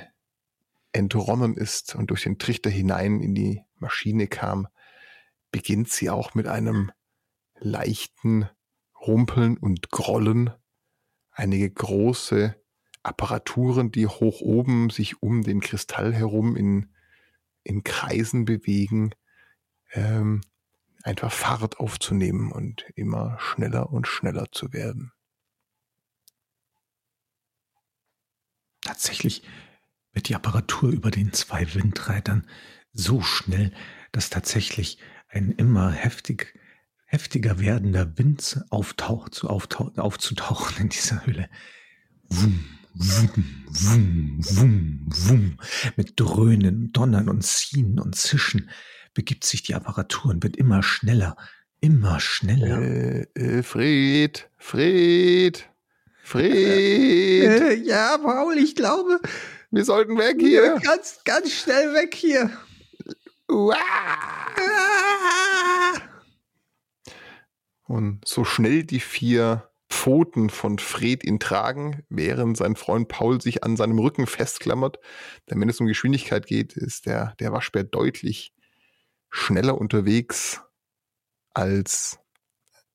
entronnen 0.92 1.57
ist 1.57 1.94
und 1.94 2.11
durch 2.11 2.23
den 2.23 2.38
Trichter 2.38 2.70
hinein 2.70 3.20
in 3.20 3.35
die 3.35 3.62
Maschine 3.77 4.29
kam, 4.29 4.68
beginnt 5.51 5.90
sie 5.90 6.11
auch 6.11 6.35
mit 6.35 6.47
einem 6.47 6.92
leichten 7.59 8.49
Rumpeln 9.01 9.57
und 9.57 9.90
Grollen, 9.90 10.51
einige 11.31 11.70
große 11.70 12.55
Apparaturen, 13.03 13.90
die 13.90 14.07
hoch 14.07 14.40
oben 14.40 14.90
sich 14.90 15.23
um 15.23 15.42
den 15.42 15.61
Kristall 15.61 16.14
herum 16.14 16.57
in, 16.57 16.90
in 17.62 17.85
Kreisen 17.85 18.44
bewegen, 18.44 19.14
ähm, 19.92 20.40
einfach 21.03 21.33
Fahrt 21.33 21.79
aufzunehmen 21.81 22.51
und 22.51 22.87
immer 22.94 23.37
schneller 23.38 23.92
und 23.92 24.07
schneller 24.07 24.47
zu 24.51 24.73
werden. 24.73 25.12
Tatsächlich 28.85 29.42
wird 30.12 30.29
die 30.29 30.37
Apparatur 30.37 30.90
über 30.90 31.11
den 31.11 31.33
zwei 31.33 31.75
Windreitern 31.75 32.47
so 32.92 33.20
schnell, 33.20 33.73
dass 34.12 34.31
tatsächlich 34.31 34.99
ein 35.29 35.51
immer 35.51 35.90
heftig 35.90 36.55
heftiger 37.07 37.61
werdender 37.61 38.18
Wind 38.18 38.61
auftaucht, 38.70 39.35
zu 39.35 39.49
auftauch, 39.49 39.97
aufzutauchen 39.97 40.85
in 40.85 40.88
dieser 40.88 41.25
Höhle. 41.25 41.49
Wum, 42.29 42.64
wum, 42.94 43.64
wum, 43.68 44.38
wum, 44.40 45.07
wum. 45.09 45.59
Mit 45.97 46.14
Dröhnen, 46.18 46.92
Donnern 46.92 47.29
und 47.29 47.44
Ziehen 47.44 48.01
und 48.01 48.16
Zischen 48.16 48.68
begibt 49.14 49.44
sich 49.44 49.62
die 49.62 49.75
Apparatur 49.75 50.33
und 50.33 50.42
wird 50.42 50.57
immer 50.57 50.83
schneller, 50.83 51.37
immer 51.81 52.18
schneller. 52.18 52.81
Äh, 52.81 53.27
äh, 53.35 53.62
Fred, 53.62 54.51
Fred, 54.59 55.68
Fred. 56.24 56.52
Äh, 56.54 57.74
ja, 57.74 58.16
Paul, 58.16 58.56
ich 58.56 58.74
glaube, 58.74 59.20
wir 59.70 59.84
sollten 59.84 60.16
weg 60.16 60.40
hier. 60.40 60.80
Ganz, 60.82 61.20
ganz 61.22 61.52
schnell 61.52 61.92
weg 61.92 62.14
hier. 62.14 62.50
Uah. 63.46 63.76
Und 67.87 68.26
so 68.26 68.44
schnell 68.44 68.84
die 68.84 69.00
vier 69.00 69.68
Pfoten 69.90 70.48
von 70.48 70.78
Fred 70.78 71.24
ihn 71.24 71.38
tragen, 71.38 72.02
während 72.08 72.56
sein 72.56 72.74
Freund 72.74 73.08
Paul 73.08 73.42
sich 73.42 73.62
an 73.62 73.76
seinem 73.76 73.98
Rücken 73.98 74.26
festklammert. 74.26 74.98
Denn 75.50 75.60
wenn 75.60 75.68
es 75.68 75.78
um 75.78 75.87
Geschwindigkeit 75.87 76.46
geht, 76.46 76.72
ist 76.72 77.04
der, 77.04 77.34
der 77.38 77.52
Waschbär 77.52 77.84
deutlich 77.84 78.54
schneller 79.30 79.78
unterwegs 79.78 80.62
als, 81.52 82.18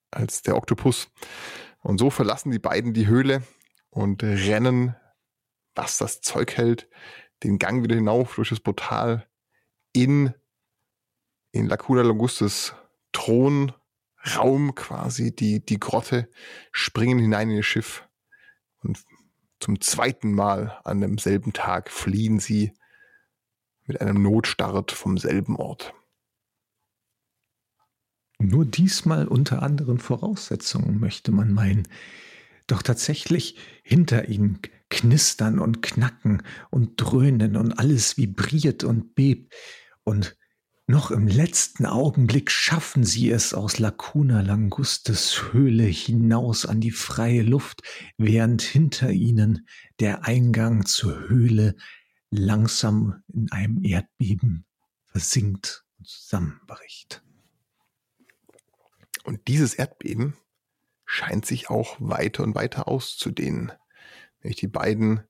als 0.09 0.41
der 0.41 0.55
Oktopus. 0.55 1.09
Und 1.81 1.99
so 1.99 2.09
verlassen 2.09 2.51
die 2.51 2.59
beiden 2.59 2.93
die 2.93 3.07
Höhle 3.07 3.43
und 3.89 4.23
rennen, 4.23 4.95
was 5.75 5.97
das 5.97 6.21
Zeug 6.21 6.57
hält, 6.57 6.89
den 7.43 7.57
Gang 7.57 7.83
wieder 7.83 7.95
hinauf 7.95 8.35
durch 8.35 8.49
das 8.49 8.59
Portal 8.59 9.27
in, 9.93 10.33
in 11.51 11.67
Lacuna 11.67 12.01
Longustes 12.01 12.75
Thronraum 13.11 14.75
quasi, 14.75 15.33
die, 15.33 15.65
die 15.65 15.79
Grotte, 15.79 16.29
springen 16.71 17.19
hinein 17.19 17.49
in 17.49 17.57
ihr 17.57 17.63
Schiff 17.63 18.07
und 18.81 18.99
zum 19.59 19.81
zweiten 19.81 20.31
Mal 20.31 20.79
an 20.83 21.01
demselben 21.01 21.53
Tag 21.53 21.89
fliehen 21.91 22.39
sie 22.39 22.73
mit 23.85 23.99
einem 23.99 24.21
Notstart 24.21 24.91
vom 24.91 25.17
selben 25.17 25.57
Ort. 25.57 25.93
Nur 28.41 28.65
diesmal 28.65 29.27
unter 29.27 29.61
anderen 29.61 29.99
Voraussetzungen, 29.99 30.99
möchte 30.99 31.31
man 31.31 31.53
meinen. 31.53 31.87
Doch 32.67 32.81
tatsächlich 32.81 33.57
hinter 33.83 34.29
ihnen 34.29 34.59
knistern 34.89 35.59
und 35.59 35.81
knacken 35.81 36.41
und 36.69 36.93
dröhnen 36.95 37.57
und 37.57 37.73
alles 37.73 38.17
vibriert 38.17 38.83
und 38.83 39.13
bebt. 39.13 39.53
Und 40.03 40.37
noch 40.87 41.11
im 41.11 41.27
letzten 41.27 41.85
Augenblick 41.85 42.49
schaffen 42.49 43.03
sie 43.03 43.29
es 43.29 43.53
aus 43.53 43.77
Lacuna 43.77 44.41
Langustes 44.41 45.51
Höhle 45.51 45.83
hinaus 45.83 46.65
an 46.65 46.79
die 46.81 46.91
freie 46.91 47.43
Luft, 47.43 47.83
während 48.17 48.61
hinter 48.61 49.11
ihnen 49.11 49.67
der 49.99 50.25
Eingang 50.25 50.85
zur 50.85 51.27
Höhle 51.27 51.75
langsam 52.31 53.21
in 53.27 53.51
einem 53.51 53.83
Erdbeben 53.83 54.65
versinkt 55.11 55.85
und 55.97 56.07
zusammenbricht. 56.07 57.21
Und 59.23 59.47
dieses 59.47 59.73
Erdbeben 59.73 60.37
scheint 61.05 61.45
sich 61.45 61.69
auch 61.69 61.97
weiter 61.99 62.43
und 62.43 62.55
weiter 62.55 62.87
auszudehnen. 62.87 63.71
Nämlich 64.41 64.59
die 64.59 64.67
beiden 64.67 65.23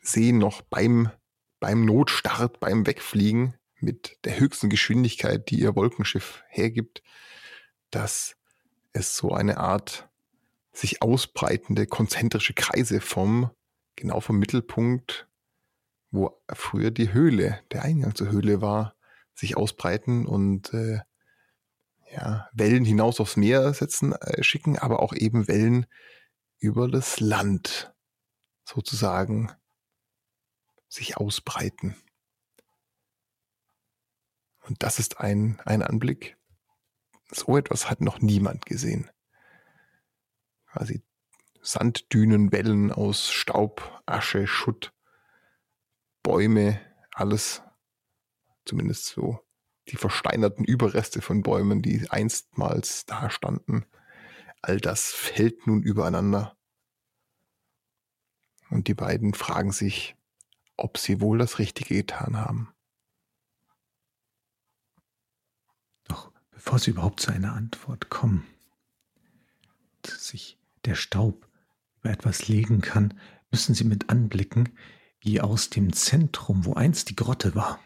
sehen 0.00 0.38
noch 0.38 0.62
beim, 0.62 1.10
beim 1.60 1.84
Notstart, 1.84 2.60
beim 2.60 2.86
Wegfliegen 2.86 3.54
mit 3.80 4.18
der 4.24 4.40
höchsten 4.40 4.68
Geschwindigkeit, 4.68 5.50
die 5.50 5.60
ihr 5.60 5.76
Wolkenschiff 5.76 6.42
hergibt, 6.48 7.02
dass 7.90 8.36
es 8.92 9.16
so 9.16 9.32
eine 9.32 9.58
Art 9.58 10.08
sich 10.72 11.02
ausbreitende 11.02 11.86
konzentrische 11.86 12.54
Kreise 12.54 13.00
vom, 13.00 13.50
genau 13.96 14.20
vom 14.20 14.38
Mittelpunkt, 14.38 15.28
wo 16.10 16.40
früher 16.52 16.90
die 16.90 17.12
Höhle, 17.12 17.60
der 17.72 17.82
Eingang 17.82 18.14
zur 18.14 18.30
Höhle 18.30 18.60
war, 18.60 18.94
sich 19.34 19.56
ausbreiten 19.56 20.26
und 20.26 20.72
äh, 20.74 21.00
ja, 22.12 22.48
Wellen 22.52 22.84
hinaus 22.84 23.20
aufs 23.20 23.36
Meer 23.36 23.72
setzen, 23.74 24.12
äh, 24.12 24.42
schicken, 24.42 24.78
aber 24.78 25.00
auch 25.00 25.14
eben 25.14 25.48
Wellen 25.48 25.86
über 26.58 26.88
das 26.88 27.20
Land 27.20 27.94
sozusagen 28.64 29.52
sich 30.88 31.16
ausbreiten. 31.16 31.96
Und 34.60 34.82
das 34.82 34.98
ist 34.98 35.20
ein, 35.20 35.60
ein 35.64 35.82
Anblick. 35.82 36.36
So 37.30 37.56
etwas 37.56 37.88
hat 37.88 38.00
noch 38.00 38.20
niemand 38.20 38.66
gesehen. 38.66 39.10
Quasi 40.66 41.02
Sanddünen, 41.60 42.52
Wellen 42.52 42.92
aus 42.92 43.30
Staub, 43.30 44.02
Asche, 44.06 44.46
Schutt, 44.46 44.92
Bäume, 46.22 46.80
alles 47.12 47.62
zumindest 48.64 49.06
so 49.06 49.40
die 49.90 49.96
versteinerten 49.96 50.64
Überreste 50.64 51.20
von 51.20 51.42
Bäumen, 51.42 51.82
die 51.82 52.08
einstmals 52.10 53.06
da 53.06 53.30
standen. 53.30 53.86
All 54.62 54.80
das 54.80 55.06
fällt 55.12 55.66
nun 55.66 55.82
übereinander. 55.82 56.56
Und 58.70 58.88
die 58.88 58.94
beiden 58.94 59.34
fragen 59.34 59.72
sich, 59.72 60.16
ob 60.76 60.98
sie 60.98 61.20
wohl 61.20 61.38
das 61.38 61.58
Richtige 61.58 61.94
getan 61.94 62.36
haben. 62.36 62.72
Doch 66.04 66.32
bevor 66.50 66.78
sie 66.78 66.90
überhaupt 66.90 67.20
zu 67.20 67.32
einer 67.32 67.54
Antwort 67.54 68.10
kommen, 68.10 68.46
sich 70.06 70.58
der 70.84 70.94
Staub 70.94 71.48
über 72.00 72.10
etwas 72.10 72.48
legen 72.48 72.80
kann, 72.80 73.18
müssen 73.50 73.74
sie 73.74 73.84
mit 73.84 74.10
anblicken, 74.10 74.70
wie 75.20 75.40
aus 75.40 75.70
dem 75.70 75.92
Zentrum, 75.92 76.64
wo 76.64 76.74
einst 76.74 77.08
die 77.10 77.16
Grotte 77.16 77.54
war, 77.54 77.80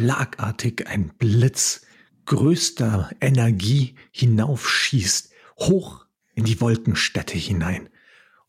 schlagartig 0.00 0.86
ein 0.86 1.10
Blitz 1.18 1.82
größter 2.24 3.10
Energie 3.20 3.96
hinaufschießt, 4.12 5.30
hoch 5.58 6.06
in 6.34 6.44
die 6.44 6.58
Wolkenstätte 6.62 7.36
hinein 7.36 7.90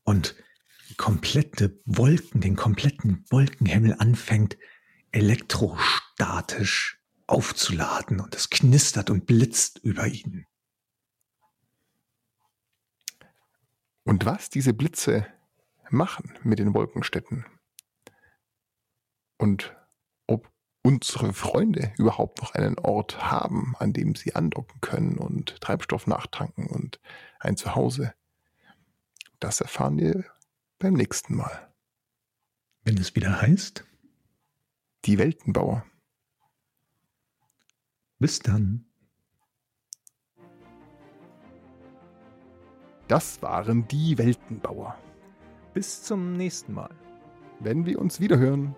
und 0.04 0.36
komplette 0.96 1.78
Wolken, 1.84 2.40
den 2.40 2.56
kompletten 2.56 3.26
Wolkenhimmel 3.30 3.96
anfängt 4.00 4.58
elektrostatisch 5.12 7.02
aufzuladen 7.28 8.22
und 8.22 8.34
es 8.34 8.50
knistert 8.50 9.10
und 9.10 9.26
blitzt 9.26 9.80
über 9.80 10.08
ihnen. 10.08 10.46
Und 14.06 14.26
was 14.26 14.50
diese 14.50 14.74
Blitze 14.74 15.28
machen 15.90 16.34
mit 16.44 16.60
den 16.60 16.74
Wolkenstädten 16.74 17.46
und 19.38 19.76
unsere 20.84 21.34
Freunde 21.34 21.94
überhaupt 21.98 22.42
noch 22.42 22.54
einen 22.56 22.78
Ort 22.80 23.32
haben, 23.32 23.76
an 23.80 23.94
dem 23.94 24.16
sie 24.16 24.36
andocken 24.36 24.82
können 24.82 25.18
und 25.18 25.62
Treibstoff 25.62 26.08
nachtanken 26.08 26.68
und 26.68 27.00
ein 27.40 27.58
Zuhause. 27.58 28.14
Das 29.40 29.62
erfahren 29.62 29.98
wir 29.98 30.26
beim 30.80 30.94
nächsten 30.94 31.36
Mal. 31.36 31.72
Wenn 32.84 32.98
es 32.98 33.16
wieder 33.16 33.42
heißt? 33.42 33.86
Die 35.06 35.18
Weltenbauer. 35.18 35.86
Bis 38.20 38.40
dann. 38.40 38.86
Das 43.08 43.42
waren 43.42 43.88
die 43.88 44.18
Weltenbauer. 44.18 44.98
Bis 45.74 46.04
zum 46.04 46.34
nächsten 46.34 46.74
Mal. 46.74 46.96
Wenn 47.60 47.86
wir 47.86 48.00
uns 48.00 48.20
wiederhören. 48.20 48.76